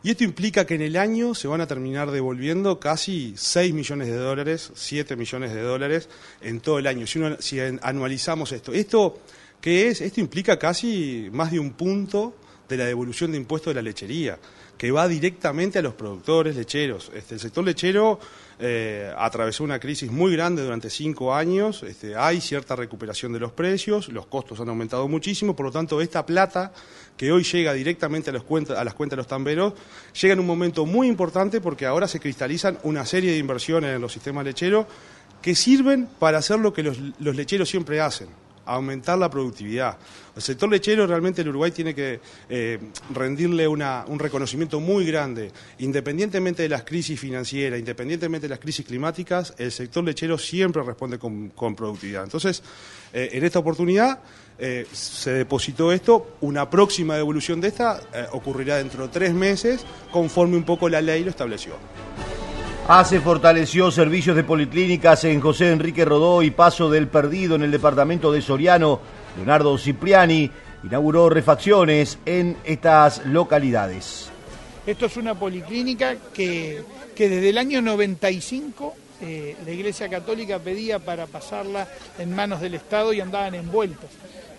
Y 0.06 0.12
esto 0.12 0.24
implica 0.24 0.68
que 0.68 0.76
en 0.76 0.84
el 0.84 0.98
año 0.98 1.34
se 1.34 1.48
van 1.48 1.62
a 1.62 1.66
terminar 1.68 2.12
devolviendo 2.12 2.80
casi 2.80 3.34
6 3.36 3.74
millones 3.74 4.08
de 4.08 4.14
dólares, 4.16 4.72
7 4.76 5.16
millones 5.16 5.52
de 5.52 5.62
dólares 5.64 6.10
en 6.42 6.60
todo 6.60 6.78
el 6.78 6.86
año. 6.86 7.08
Si, 7.08 7.18
uno- 7.18 7.38
si 7.40 7.60
anualizamos 7.60 8.52
esto, 8.52 8.72
¿esto 8.72 9.18
qué 9.60 9.88
es? 9.88 10.02
Esto 10.02 10.20
implica 10.22 10.60
casi 10.60 11.28
más 11.32 11.50
de 11.52 11.58
un 11.60 11.72
punto 11.74 12.36
de 12.70 12.78
la 12.78 12.86
devolución 12.86 13.32
de 13.32 13.38
impuestos 13.38 13.72
de 13.72 13.76
la 13.76 13.82
lechería, 13.82 14.38
que 14.78 14.92
va 14.92 15.08
directamente 15.08 15.80
a 15.80 15.82
los 15.82 15.94
productores 15.94 16.56
lecheros. 16.56 17.12
Este, 17.14 17.36
el 17.36 17.40
sector 17.40 17.64
lechero 17.64 18.20
eh, 18.60 19.12
atravesó 19.18 19.64
una 19.64 19.80
crisis 19.80 20.10
muy 20.12 20.34
grande 20.34 20.64
durante 20.64 20.90
cinco 20.90 21.34
años, 21.34 21.84
este, 21.84 22.16
hay 22.16 22.40
cierta 22.40 22.76
recuperación 22.76 23.34
de 23.34 23.40
los 23.40 23.52
precios, 23.52 24.08
los 24.10 24.28
costos 24.28 24.60
han 24.60 24.70
aumentado 24.70 25.08
muchísimo, 25.08 25.56
por 25.56 25.66
lo 25.66 25.72
tanto 25.72 26.00
esta 26.00 26.26
plata 26.26 26.72
que 27.18 27.32
hoy 27.32 27.44
llega 27.44 27.74
directamente 27.74 28.30
a, 28.30 28.34
los 28.34 28.44
a 28.72 28.84
las 28.84 28.94
cuentas 28.94 29.18
de 29.18 29.22
los 29.22 29.28
tamberos, 29.28 29.74
llega 30.22 30.34
en 30.34 30.40
un 30.40 30.48
momento 30.48 30.86
muy 30.86 31.08
importante 31.08 31.60
porque 31.62 31.86
ahora 31.86 32.08
se 32.08 32.20
cristalizan 32.20 32.78
una 32.84 33.06
serie 33.06 33.32
de 33.32 33.38
inversiones 33.38 33.96
en 33.96 34.02
los 34.02 34.14
sistemas 34.14 34.46
lecheros 34.46 34.86
que 35.42 35.54
sirven 35.54 36.08
para 36.20 36.38
hacer 36.38 36.60
lo 36.60 36.74
que 36.74 36.84
los 36.84 37.36
lecheros 37.36 37.70
siempre 37.70 38.02
hacen, 38.02 38.30
aumentar 38.66 39.18
la 39.18 39.30
productividad. 39.30 39.98
El 40.36 40.42
sector 40.42 40.70
lechero 40.70 41.08
realmente 41.08 41.42
el 41.42 41.50
Uruguay 41.50 41.72
tiene 41.72 41.96
que 41.96 42.20
eh, 42.50 42.80
rendirle 43.14 43.68
un 43.68 44.20
reconocimiento 44.20 44.80
muy 44.80 45.06
grande, 45.06 45.52
independientemente 45.80 46.64
de 46.64 46.70
las 46.70 46.84
crisis 46.84 47.20
financieras, 47.20 47.80
independientemente 47.80 48.48
de 48.48 48.50
las 48.50 48.60
crisis 48.60 48.86
climáticas, 48.86 49.54
el 49.58 49.72
sector 49.72 50.04
lechero 50.04 50.38
siempre 50.38 50.84
responde 50.84 51.18
con, 51.18 51.76
productividad. 51.76 52.24
Entonces, 52.24 52.62
eh, 53.14 53.30
en 53.34 53.46
esta 53.46 53.60
oportunidad 53.60 54.20
eh, 54.58 54.86
se 54.92 55.32
depositó 55.32 55.92
esto, 55.92 56.36
una 56.42 56.70
próxima 56.70 57.16
devolución 57.16 57.62
de 57.62 57.70
esta 57.70 58.02
ocurrirá 58.32 58.78
dentro 58.78 59.08
de 59.08 59.14
tres 59.14 59.34
meses, 59.34 59.86
conforme 60.12 60.58
un 60.58 60.64
poco 60.64 60.90
la 60.90 61.02
ley 61.02 61.24
lo 61.24 61.30
estableció. 61.30 61.76
ACE 62.88 63.20
fortaleció 63.20 63.90
servicios 63.90 64.36
de 64.36 64.44
policlínicas 64.44 65.24
en 65.24 65.42
José 65.42 65.72
Enrique 65.72 66.06
Rodó 66.06 66.44
y 66.44 66.52
Paso 66.52 66.88
del 66.88 67.08
Perdido 67.08 67.56
en 67.56 67.64
el 67.64 67.72
departamento 67.72 68.32
de 68.32 68.44
Soriano. 68.44 69.00
Leonardo 69.36 69.76
Cipriani 69.76 70.52
inauguró 70.84 71.28
refacciones 71.28 72.20
en 72.28 72.58
estas 72.64 73.26
localidades. 73.26 74.30
Esto 74.86 75.08
es 75.08 75.18
una 75.18 75.34
policlínica 75.34 76.16
que, 76.32 76.84
que 77.16 77.28
desde 77.28 77.50
el 77.50 77.58
año 77.58 77.82
95 77.82 78.94
eh, 79.20 79.56
la 79.66 79.72
Iglesia 79.72 80.08
Católica 80.08 80.60
pedía 80.60 81.00
para 81.00 81.26
pasarla 81.26 81.88
en 82.20 82.36
manos 82.36 82.62
del 82.62 82.76
Estado 82.76 83.14
y 83.14 83.20
andaban 83.20 83.56
envueltos. 83.56 84.12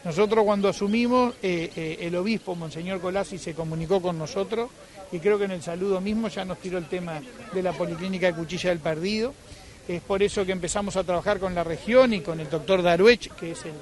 Nosotros 0.06 0.44
cuando 0.44 0.68
asumimos, 0.68 1.34
eh, 1.42 1.68
eh, 1.74 1.96
el 2.02 2.14
obispo, 2.14 2.54
Monseñor 2.54 3.00
Colasi, 3.00 3.38
se 3.38 3.54
comunicó 3.54 4.00
con 4.00 4.16
nosotros 4.16 4.70
y 5.10 5.18
creo 5.18 5.36
que 5.36 5.46
en 5.46 5.50
el 5.50 5.62
saludo 5.64 6.00
mismo 6.00 6.28
ya 6.28 6.44
nos 6.44 6.58
tiró 6.58 6.78
el 6.78 6.86
tema 6.86 7.20
de 7.52 7.60
la 7.60 7.72
policlínica 7.72 8.28
de 8.28 8.34
Cuchilla 8.34 8.70
del 8.70 8.78
Perdido. 8.78 9.34
Es 9.88 10.00
por 10.02 10.22
eso 10.22 10.46
que 10.46 10.52
empezamos 10.52 10.94
a 10.94 11.02
trabajar 11.02 11.40
con 11.40 11.56
la 11.56 11.64
región 11.64 12.14
y 12.14 12.20
con 12.20 12.38
el 12.38 12.48
doctor 12.48 12.82
Daruech, 12.82 13.32
que 13.32 13.50
es 13.50 13.64
el, 13.64 13.72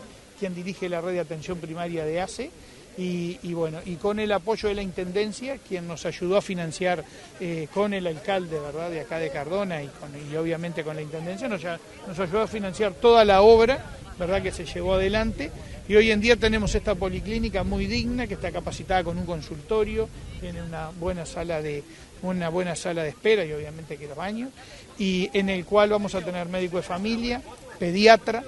quien 0.41 0.55
dirige 0.55 0.89
la 0.89 1.03
red 1.03 1.13
de 1.13 1.21
atención 1.21 1.59
primaria 1.59 2.07
de 2.07 2.23
ACE, 2.23 2.51
y, 2.97 3.53
bueno, 3.55 3.81
y 3.85 3.97
con 3.97 4.21
el 4.21 4.31
apoyo 4.33 4.69
de 4.69 4.77
la 4.77 4.83
Intendencia, 4.83 5.59
quien 5.59 5.89
nos 5.89 6.07
ayudó 6.07 6.37
a 6.37 6.43
financiar 6.43 7.05
eh, 7.41 7.69
con 7.73 7.93
el 7.93 8.07
alcalde, 8.07 8.61
¿verdad?, 8.61 8.91
de 8.91 9.01
acá 9.01 9.19
de 9.19 9.31
Cardona 9.31 9.83
y, 9.83 9.91
obviamente 10.37 10.85
con 10.85 10.97
la 10.97 11.03
Intendencia, 11.03 11.49
nos, 11.49 11.63
nos 12.07 12.19
ayudó 12.19 12.43
a 12.43 12.47
financiar 12.47 12.93
toda 12.95 13.25
la 13.25 13.43
obra, 13.43 13.85
¿verdad?, 14.19 14.43
que 14.43 14.53
se 14.53 14.65
llevó 14.65 14.95
adelante. 14.95 15.51
Y 15.89 15.97
hoy 15.97 16.11
en 16.11 16.21
día 16.21 16.37
tenemos 16.37 16.75
esta 16.75 16.95
policlínica 16.95 17.65
muy 17.65 17.87
digna, 17.87 18.27
que 18.27 18.35
está 18.35 18.51
capacitada 18.51 19.05
con 19.05 19.19
un 19.19 19.27
consultorio, 19.27 20.09
tiene 20.41 20.63
una 20.63 20.91
buena 20.91 21.27
sala 21.27 21.61
de, 21.61 21.83
una 22.23 22.49
buena 22.49 22.75
sala 22.75 23.03
de 23.03 23.11
espera 23.11 23.45
y 23.45 23.53
obviamente 23.53 23.97
que 23.97 24.07
los 24.07 24.17
baños, 24.17 24.51
y 24.99 25.31
en 25.33 25.51
el 25.51 25.65
cual 25.65 25.91
vamos 25.91 26.15
a 26.15 26.23
tener 26.23 26.49
médico 26.49 26.79
de 26.79 26.85
familia, 26.85 27.43
pediatra, 27.79 28.45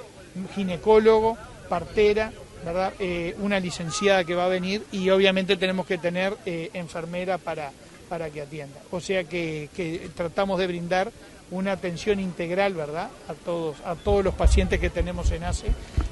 ginecólogo, 0.55 1.37
partera, 1.69 2.33
¿verdad? 2.67 2.95
Eh, 2.99 3.37
una 3.39 3.61
licenciada 3.61 4.25
que 4.25 4.35
va 4.35 4.47
a 4.47 4.49
venir 4.49 4.85
y 4.91 5.09
obviamente 5.11 5.57
tenemos 5.57 5.87
que 5.87 5.99
tener 5.99 6.37
eh, 6.45 6.71
enfermera 6.75 7.39
para, 7.39 7.71
para 8.09 8.29
que 8.29 8.41
atienda. 8.41 8.81
O 8.91 9.01
sea 9.01 9.23
que, 9.23 10.11
tratamos 10.17 10.59
de 10.59 10.67
brindar 10.67 11.13
una 11.53 11.71
atención 11.71 12.19
integral, 12.19 12.75
¿verdad? 12.75 13.09
A 13.29 13.35
todos, 13.35 13.77
a 13.85 13.95
todos 13.95 14.25
los 14.25 14.35
pacientes 14.35 14.81
que 14.81 14.91
tenemos 14.91 15.31
en 15.31 15.45
ACE, 15.45 15.69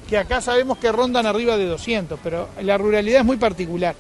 que 0.09 0.17
acá 0.17 0.41
sabemos 0.41 0.79
que 0.79 0.93
rondan 0.93 1.27
arriba 1.27 1.57
de 1.57 1.67
200, 1.67 2.21
pero 2.23 2.49
la 2.63 2.79
ruralidad 2.79 3.21
es 3.21 3.27
muy 3.27 3.37
particular. 3.37 3.97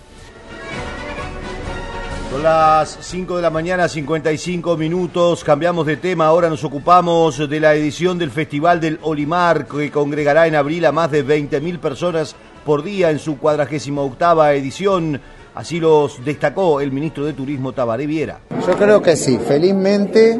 Son 2.34 2.42
las 2.42 2.98
5 3.00 3.36
de 3.36 3.42
la 3.42 3.50
mañana, 3.50 3.88
55 3.88 4.76
minutos. 4.76 5.44
Cambiamos 5.44 5.86
de 5.86 5.98
tema. 5.98 6.26
Ahora 6.26 6.50
nos 6.50 6.64
ocupamos 6.64 7.48
de 7.48 7.60
la 7.60 7.74
edición 7.74 8.18
del 8.18 8.32
Festival 8.32 8.80
del 8.80 8.98
Olimar, 9.02 9.66
que 9.68 9.88
congregará 9.92 10.48
en 10.48 10.56
abril 10.56 10.84
a 10.84 10.90
más 10.90 11.12
de 11.12 11.24
20.000 11.24 11.78
personas 11.78 12.34
por 12.64 12.82
día 12.82 13.12
en 13.12 13.20
su 13.20 13.38
48 13.38 14.46
edición. 14.46 15.20
Así 15.54 15.78
los 15.78 16.24
destacó 16.24 16.80
el 16.80 16.90
ministro 16.90 17.24
de 17.24 17.34
Turismo 17.34 17.72
Tabaré 17.72 18.04
Viera. 18.04 18.40
Yo 18.66 18.76
creo 18.76 19.00
que 19.00 19.14
sí. 19.14 19.38
Felizmente, 19.38 20.36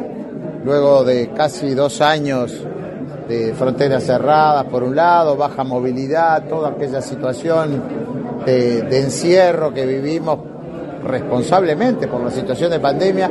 luego 0.65 1.05
de 1.05 1.29
casi 1.31 1.75
dos 1.75 2.01
años 2.01 2.61
de 3.29 3.53
fronteras 3.53 4.03
cerradas, 4.03 4.65
por 4.65 4.83
un 4.83 4.97
lado, 4.97 5.37
baja 5.37 5.63
movilidad, 5.63 6.45
toda 6.49 6.71
aquella 6.71 7.01
situación 7.01 7.81
de 8.45 8.99
encierro 8.99 9.73
que 9.73 9.85
vivimos 9.85 10.54
responsablemente 11.05 12.07
por 12.07 12.21
la 12.21 12.31
situación 12.31 12.71
de 12.71 12.79
pandemia 12.79 13.29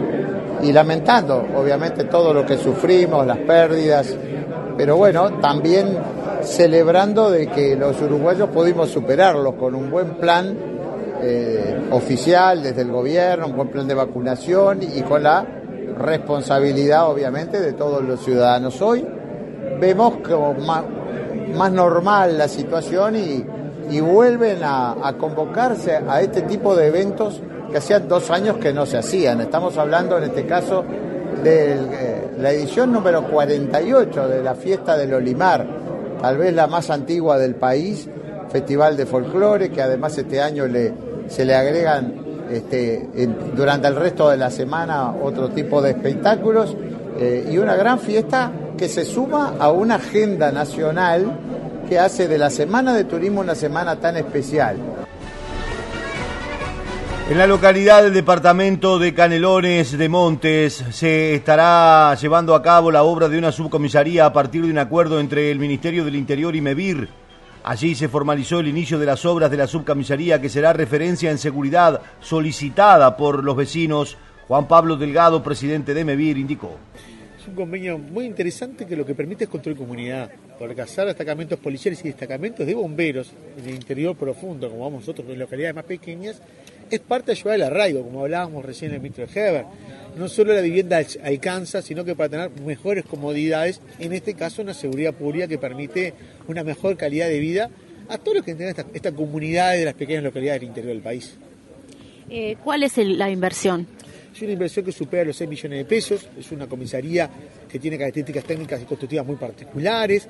y 0.62 0.72
lamentando 0.72 1.44
obviamente 1.56 2.04
todo 2.04 2.32
lo 2.32 2.46
que 2.46 2.56
sufrimos, 2.56 3.26
las 3.26 3.38
pérdidas, 3.38 4.16
pero 4.76 4.96
bueno, 4.96 5.38
también 5.40 5.98
celebrando 6.42 7.30
de 7.30 7.48
que 7.48 7.76
los 7.76 8.00
uruguayos 8.00 8.48
pudimos 8.50 8.90
superarlo 8.90 9.56
con 9.56 9.74
un 9.74 9.90
buen 9.90 10.14
plan 10.14 10.56
eh, 11.22 11.88
oficial 11.90 12.62
desde 12.62 12.82
el 12.82 12.90
gobierno, 12.90 13.46
un 13.46 13.56
buen 13.56 13.68
plan 13.68 13.86
de 13.86 13.94
vacunación 13.94 14.80
y 14.82 15.02
con 15.02 15.22
la 15.22 15.44
responsabilidad 15.98 17.08
obviamente 17.08 17.60
de 17.60 17.72
todos 17.72 18.02
los 18.02 18.20
ciudadanos. 18.20 18.80
Hoy 18.82 19.06
vemos 19.80 20.14
como 20.26 20.54
más, 20.54 20.84
más 21.54 21.72
normal 21.72 22.38
la 22.38 22.48
situación 22.48 23.16
y, 23.16 23.44
vuelven 24.00 24.60
a 24.62 25.14
convocarse 25.18 26.00
a 26.08 26.22
este 26.22 26.40
tipo 26.42 26.74
de 26.74 26.86
eventos 26.86 27.42
que 27.74 27.78
hacían 27.78 28.06
dos 28.06 28.30
años 28.30 28.58
que 28.58 28.72
no 28.72 28.86
se 28.86 28.98
hacían. 28.98 29.40
Estamos 29.40 29.76
hablando 29.78 30.16
en 30.16 30.22
este 30.22 30.46
caso 30.46 30.84
de 31.42 31.72
eh, 31.72 32.30
la 32.38 32.52
edición 32.52 32.92
número 32.92 33.28
48 33.28 34.28
de 34.28 34.44
la 34.44 34.54
fiesta 34.54 34.96
del 34.96 35.12
Olimar, 35.12 35.66
tal 36.22 36.38
vez 36.38 36.54
la 36.54 36.68
más 36.68 36.88
antigua 36.90 37.36
del 37.36 37.56
país, 37.56 38.08
festival 38.48 38.96
de 38.96 39.06
folclore, 39.06 39.72
que 39.72 39.82
además 39.82 40.16
este 40.16 40.40
año 40.40 40.68
le, 40.68 40.94
se 41.26 41.44
le 41.44 41.56
agregan 41.56 42.14
este, 42.48 43.08
durante 43.56 43.88
el 43.88 43.96
resto 43.96 44.30
de 44.30 44.36
la 44.36 44.52
semana 44.52 45.10
otro 45.10 45.48
tipo 45.48 45.82
de 45.82 45.90
espectáculos 45.90 46.76
eh, 47.18 47.48
y 47.50 47.58
una 47.58 47.74
gran 47.74 47.98
fiesta 47.98 48.52
que 48.78 48.88
se 48.88 49.04
suma 49.04 49.54
a 49.58 49.72
una 49.72 49.96
agenda 49.96 50.52
nacional 50.52 51.26
que 51.88 51.98
hace 51.98 52.28
de 52.28 52.38
la 52.38 52.50
Semana 52.50 52.94
de 52.94 53.02
Turismo 53.02 53.40
una 53.40 53.56
semana 53.56 53.96
tan 53.96 54.16
especial. 54.16 54.76
En 57.26 57.38
la 57.38 57.46
localidad 57.46 58.02
del 58.02 58.12
departamento 58.12 58.98
de 58.98 59.14
Canelones 59.14 59.96
de 59.96 60.08
Montes 60.10 60.84
se 60.90 61.34
estará 61.34 62.14
llevando 62.16 62.54
a 62.54 62.60
cabo 62.60 62.90
la 62.90 63.02
obra 63.02 63.30
de 63.30 63.38
una 63.38 63.50
subcomisaría 63.50 64.26
a 64.26 64.32
partir 64.34 64.62
de 64.62 64.70
un 64.70 64.76
acuerdo 64.76 65.18
entre 65.18 65.50
el 65.50 65.58
Ministerio 65.58 66.04
del 66.04 66.16
Interior 66.16 66.54
y 66.54 66.60
MEVIR. 66.60 67.08
Allí 67.64 67.94
se 67.94 68.10
formalizó 68.10 68.60
el 68.60 68.68
inicio 68.68 68.98
de 68.98 69.06
las 69.06 69.24
obras 69.24 69.50
de 69.50 69.56
la 69.56 69.66
subcomisaría 69.66 70.38
que 70.38 70.50
será 70.50 70.74
referencia 70.74 71.30
en 71.30 71.38
seguridad 71.38 72.02
solicitada 72.20 73.16
por 73.16 73.42
los 73.42 73.56
vecinos. 73.56 74.18
Juan 74.46 74.68
Pablo 74.68 74.96
Delgado, 74.96 75.42
presidente 75.42 75.94
de 75.94 76.04
MEVIR, 76.04 76.36
indicó. 76.36 76.76
Es 77.40 77.48
un 77.48 77.54
convenio 77.54 77.96
muy 77.96 78.26
interesante 78.26 78.84
que 78.86 78.96
lo 78.96 79.06
que 79.06 79.14
permite 79.14 79.44
es 79.44 79.50
construir 79.50 79.78
comunidad, 79.78 80.30
organizar 80.60 81.06
destacamentos 81.06 81.58
policiales 81.58 82.04
y 82.04 82.08
destacamentos 82.08 82.66
de 82.66 82.74
bomberos 82.74 83.32
en 83.58 83.66
el 83.66 83.74
interior 83.74 84.14
profundo, 84.14 84.68
como 84.68 84.84
vamos 84.84 85.00
nosotros 85.00 85.26
en 85.28 85.38
localidades 85.38 85.74
más 85.74 85.84
pequeñas, 85.84 86.40
es 86.94 87.00
parte 87.00 87.26
de 87.26 87.32
ayudar 87.38 87.54
al 87.54 87.62
arraigo, 87.62 88.02
como 88.02 88.22
hablábamos 88.22 88.64
recién 88.64 88.90
en 88.90 88.96
el 88.96 89.00
ministro 89.02 89.26
de 89.26 89.32
Heber. 89.40 89.64
No 90.16 90.28
solo 90.28 90.52
la 90.54 90.60
vivienda 90.60 90.98
al- 90.98 91.06
alcanza, 91.24 91.82
sino 91.82 92.04
que 92.04 92.14
para 92.14 92.28
tener 92.28 92.50
mejores 92.64 93.04
comodidades, 93.04 93.80
en 93.98 94.12
este 94.12 94.34
caso 94.34 94.62
una 94.62 94.74
seguridad 94.74 95.12
pública 95.14 95.48
que 95.48 95.58
permite 95.58 96.14
una 96.46 96.62
mejor 96.62 96.96
calidad 96.96 97.28
de 97.28 97.38
vida 97.40 97.70
a 98.08 98.18
todos 98.18 98.36
los 98.36 98.44
que 98.44 98.52
integran 98.52 98.76
esta, 98.78 98.86
esta 98.94 99.12
comunidad 99.12 99.72
de 99.72 99.84
las 99.86 99.94
pequeñas 99.94 100.22
localidades 100.22 100.60
del 100.60 100.68
interior 100.68 100.92
del 100.94 101.02
país. 101.02 101.36
Eh, 102.30 102.56
¿Cuál 102.62 102.82
es 102.84 102.96
el- 102.98 103.18
la 103.18 103.30
inversión? 103.30 103.86
Es 104.34 104.42
una 104.42 104.50
inversión 104.50 104.84
que 104.84 104.90
supera 104.90 105.24
los 105.24 105.36
6 105.36 105.48
millones 105.48 105.78
de 105.78 105.84
pesos, 105.84 106.26
es 106.36 106.50
una 106.50 106.66
comisaría 106.66 107.30
que 107.70 107.78
tiene 107.78 107.96
características 107.96 108.42
técnicas 108.42 108.82
y 108.82 108.84
constructivas 108.84 109.24
muy 109.24 109.36
particulares, 109.36 110.28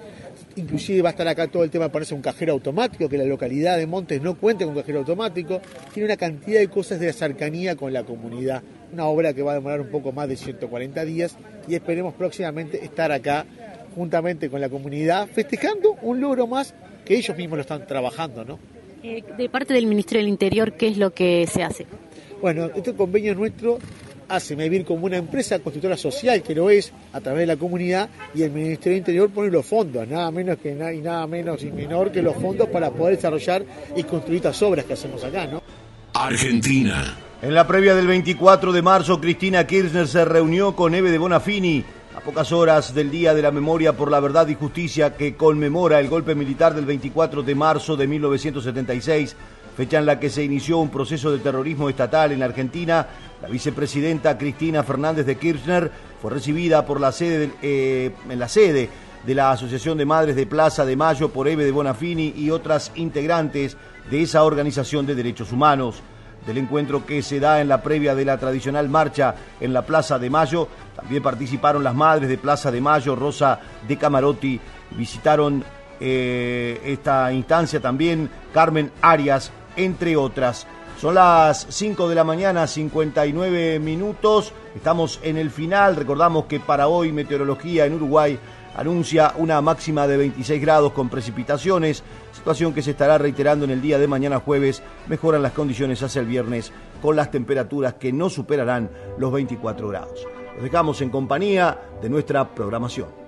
inclusive 0.57 1.01
va 1.01 1.09
a 1.09 1.13
estar 1.13 1.27
acá 1.27 1.47
todo 1.47 1.65
el 1.65 1.71
tema 1.71 1.87
de 1.87 1.91
ponerse 1.91 2.15
un 2.15 2.21
cajero 2.21 2.53
automático, 2.53 3.09
que 3.09 3.17
la 3.17 3.25
localidad 3.25 3.79
de 3.79 3.87
Montes 3.87 4.21
no 4.21 4.35
cuente 4.35 4.67
con 4.67 4.75
cajero 4.75 4.99
automático, 4.99 5.59
tiene 5.95 6.07
una 6.07 6.19
cantidad 6.19 6.61
de 6.61 6.69
cosas 6.69 7.01
de 7.01 7.11
cercanía 7.15 7.77
con 7.77 7.95
la 7.95 8.05
comunidad, 8.05 8.63
una 8.93 9.07
obra 9.07 9.33
que 9.33 9.41
va 9.41 9.53
a 9.53 9.55
demorar 9.55 9.81
un 9.81 9.89
poco 9.89 10.13
más 10.13 10.29
de 10.29 10.37
140 10.37 11.03
días 11.07 11.39
y 11.67 11.75
esperemos 11.75 12.13
próximamente 12.13 12.85
estar 12.85 13.11
acá 13.11 13.47
juntamente 13.95 14.51
con 14.51 14.61
la 14.61 14.69
comunidad 14.69 15.29
festejando 15.29 15.97
un 16.03 16.21
logro 16.21 16.47
más 16.47 16.75
que 17.07 17.17
ellos 17.17 17.35
mismos 17.39 17.57
lo 17.57 17.63
están 17.63 17.87
trabajando, 17.87 18.45
¿no? 18.45 18.59
Eh, 19.03 19.23
de 19.37 19.49
parte 19.49 19.73
del 19.73 19.87
Ministerio 19.87 20.21
del 20.21 20.29
Interior, 20.29 20.73
¿qué 20.73 20.89
es 20.89 20.99
lo 20.99 21.13
que 21.13 21.47
se 21.47 21.63
hace? 21.63 21.87
Bueno, 22.41 22.71
este 22.75 22.95
convenio 22.95 23.35
nuestro 23.35 23.79
hace 24.29 24.57
Mevir 24.57 24.85
como 24.85 25.07
una 25.07 25.17
empresa 25.17 25.59
constructora 25.59 25.97
social 25.97 26.43
que 26.43 26.55
lo 26.55 26.71
es 26.71 26.93
a 27.13 27.21
través 27.21 27.41
de 27.41 27.47
la 27.47 27.57
comunidad 27.57 28.09
y 28.35 28.43
el 28.43 28.51
Ministerio 28.51 28.93
del 28.93 28.99
Interior 28.99 29.31
pone 29.31 29.51
los 29.51 29.67
fondos, 29.67 30.07
nada 30.09 30.31
menos 30.31 30.59
que 30.59 30.71
y 30.71 31.01
nada 31.01 31.27
menos 31.27 31.63
y 31.63 31.71
menor 31.71 32.11
que 32.11 32.23
los 32.23 32.37
fondos 32.37 32.69
para 32.69 32.91
poder 32.91 33.17
desarrollar 33.17 33.65
y 33.97 34.03
construir 34.05 34.37
estas 34.37 34.61
obras 34.63 34.85
que 34.85 34.95
hacemos 34.95 35.23
acá, 35.25 35.47
¿no? 35.47 35.63
Argentina. 36.15 37.17
En 37.43 37.55
la 37.55 37.67
previa 37.67 37.95
del 37.95 38.07
24 38.07 38.73
de 38.73 38.81
marzo, 38.81 39.21
Cristina 39.21 39.67
Kirchner 39.67 40.09
se 40.09 40.25
reunió 40.25 40.75
con 40.75 40.95
Eve 40.95 41.11
de 41.11 41.19
Bonafini 41.19 41.85
a 42.17 42.21
pocas 42.21 42.53
horas 42.53 42.95
del 42.95 43.11
Día 43.11 43.35
de 43.35 43.43
la 43.43 43.51
Memoria 43.51 43.93
por 43.93 44.11
la 44.11 44.21
Verdad 44.21 44.47
y 44.49 44.55
Justicia 44.55 45.15
que 45.15 45.35
conmemora 45.35 46.01
el 46.01 46.09
golpe 46.09 46.35
militar 46.35 46.75
del 46.75 46.87
24 46.87 47.43
de 47.43 47.55
marzo 47.55 47.97
de 47.97 48.07
1976, 48.07 49.37
fecha 49.77 49.99
en 49.99 50.07
la 50.07 50.21
que 50.21 50.31
se 50.31 50.45
inició 50.45 50.79
un 50.79 50.91
proceso 50.91 51.31
de 51.31 51.39
terrorismo 51.39 51.89
estatal 51.89 52.33
en 52.33 52.43
Argentina. 52.43 53.07
La 53.43 53.49
vicepresidenta 53.49 54.39
Cristina 54.39 54.83
Fernández 54.83 55.27
de 55.27 55.37
Kirchner 55.37 55.91
fue 56.21 56.31
recibida 56.31 56.87
por 56.87 57.01
la 57.01 57.13
sede 57.13 57.51
eh, 57.63 58.13
en 58.29 58.39
la 58.39 58.49
sede 58.49 58.89
de 59.27 59.35
la 59.35 59.51
Asociación 59.51 59.99
de 59.99 60.05
Madres 60.05 60.37
de 60.37 60.47
Plaza 60.47 60.85
de 60.85 60.97
Mayo 60.97 61.31
por 61.31 61.49
Eve 61.49 61.65
de 61.65 61.71
Bonafini 61.71 62.35
y 62.37 62.51
otras 62.51 62.93
integrantes 62.95 63.77
de 64.11 64.23
esa 64.23 64.45
organización 64.45 65.07
de 65.07 65.15
derechos 65.15 65.51
humanos 65.53 66.03
del 66.47 66.59
encuentro 66.59 67.07
que 67.07 67.23
se 67.23 67.41
da 67.41 67.61
en 67.61 67.69
la 67.69 67.83
previa 67.83 68.15
de 68.15 68.25
la 68.25 68.39
tradicional 68.39 68.89
marcha 68.89 69.35
en 69.61 69.73
la 69.73 69.87
Plaza 69.87 70.19
de 70.19 70.31
Mayo. 70.31 70.69
También 70.95 71.23
participaron 71.23 71.83
las 71.83 71.95
madres 71.95 72.29
de 72.29 72.39
Plaza 72.39 72.71
de 72.71 72.81
Mayo, 72.81 73.17
Rosa 73.17 73.61
de 73.89 73.97
Camarotti, 73.97 74.61
visitaron 74.91 75.65
eh, 76.01 76.81
esta 76.85 77.33
instancia 77.33 77.81
también 77.81 78.29
Carmen 78.53 78.91
Arias, 79.01 79.51
entre 79.77 80.17
otras. 80.17 80.67
Son 81.01 81.15
las 81.15 81.67
5 81.69 82.09
de 82.09 82.15
la 82.15 82.25
mañana, 82.25 82.67
59 82.67 83.79
minutos. 83.79 84.53
Estamos 84.75 85.21
en 85.23 85.37
el 85.37 85.51
final. 85.51 85.97
Recordamos 85.97 86.47
que 86.47 86.61
para 86.61 86.89
hoy 86.89 87.13
Meteorología 87.13 87.85
en 87.85 87.95
Uruguay 87.95 88.39
anuncia 88.77 89.35
una 89.37 89.61
máxima 89.61 90.07
de 90.07 90.17
26 90.17 90.61
grados 90.61 90.93
con 90.93 91.09
precipitaciones, 91.09 92.03
situación 92.33 92.73
que 92.73 92.83
se 92.83 92.93
estará 92.93 93.19
reiterando 93.19 93.65
en 93.65 93.73
el 93.73 93.83
día 93.83 93.99
de 93.99 94.09
mañana 94.09 94.41
jueves. 94.41 94.83
Mejoran 95.07 95.43
las 95.43 95.53
condiciones 95.53 96.03
hacia 96.03 96.21
el 96.21 96.27
viernes 96.27 96.73
con 97.03 97.17
las 97.17 97.31
temperaturas 97.31 97.95
que 97.95 98.13
no 98.13 98.31
superarán 98.31 98.91
los 99.19 99.33
24 99.33 99.89
grados. 99.89 100.27
Los 100.55 100.65
dejamos 100.65 101.01
en 101.01 101.11
compañía 101.11 101.79
de 102.01 102.09
nuestra 102.09 102.55
programación. 102.55 103.24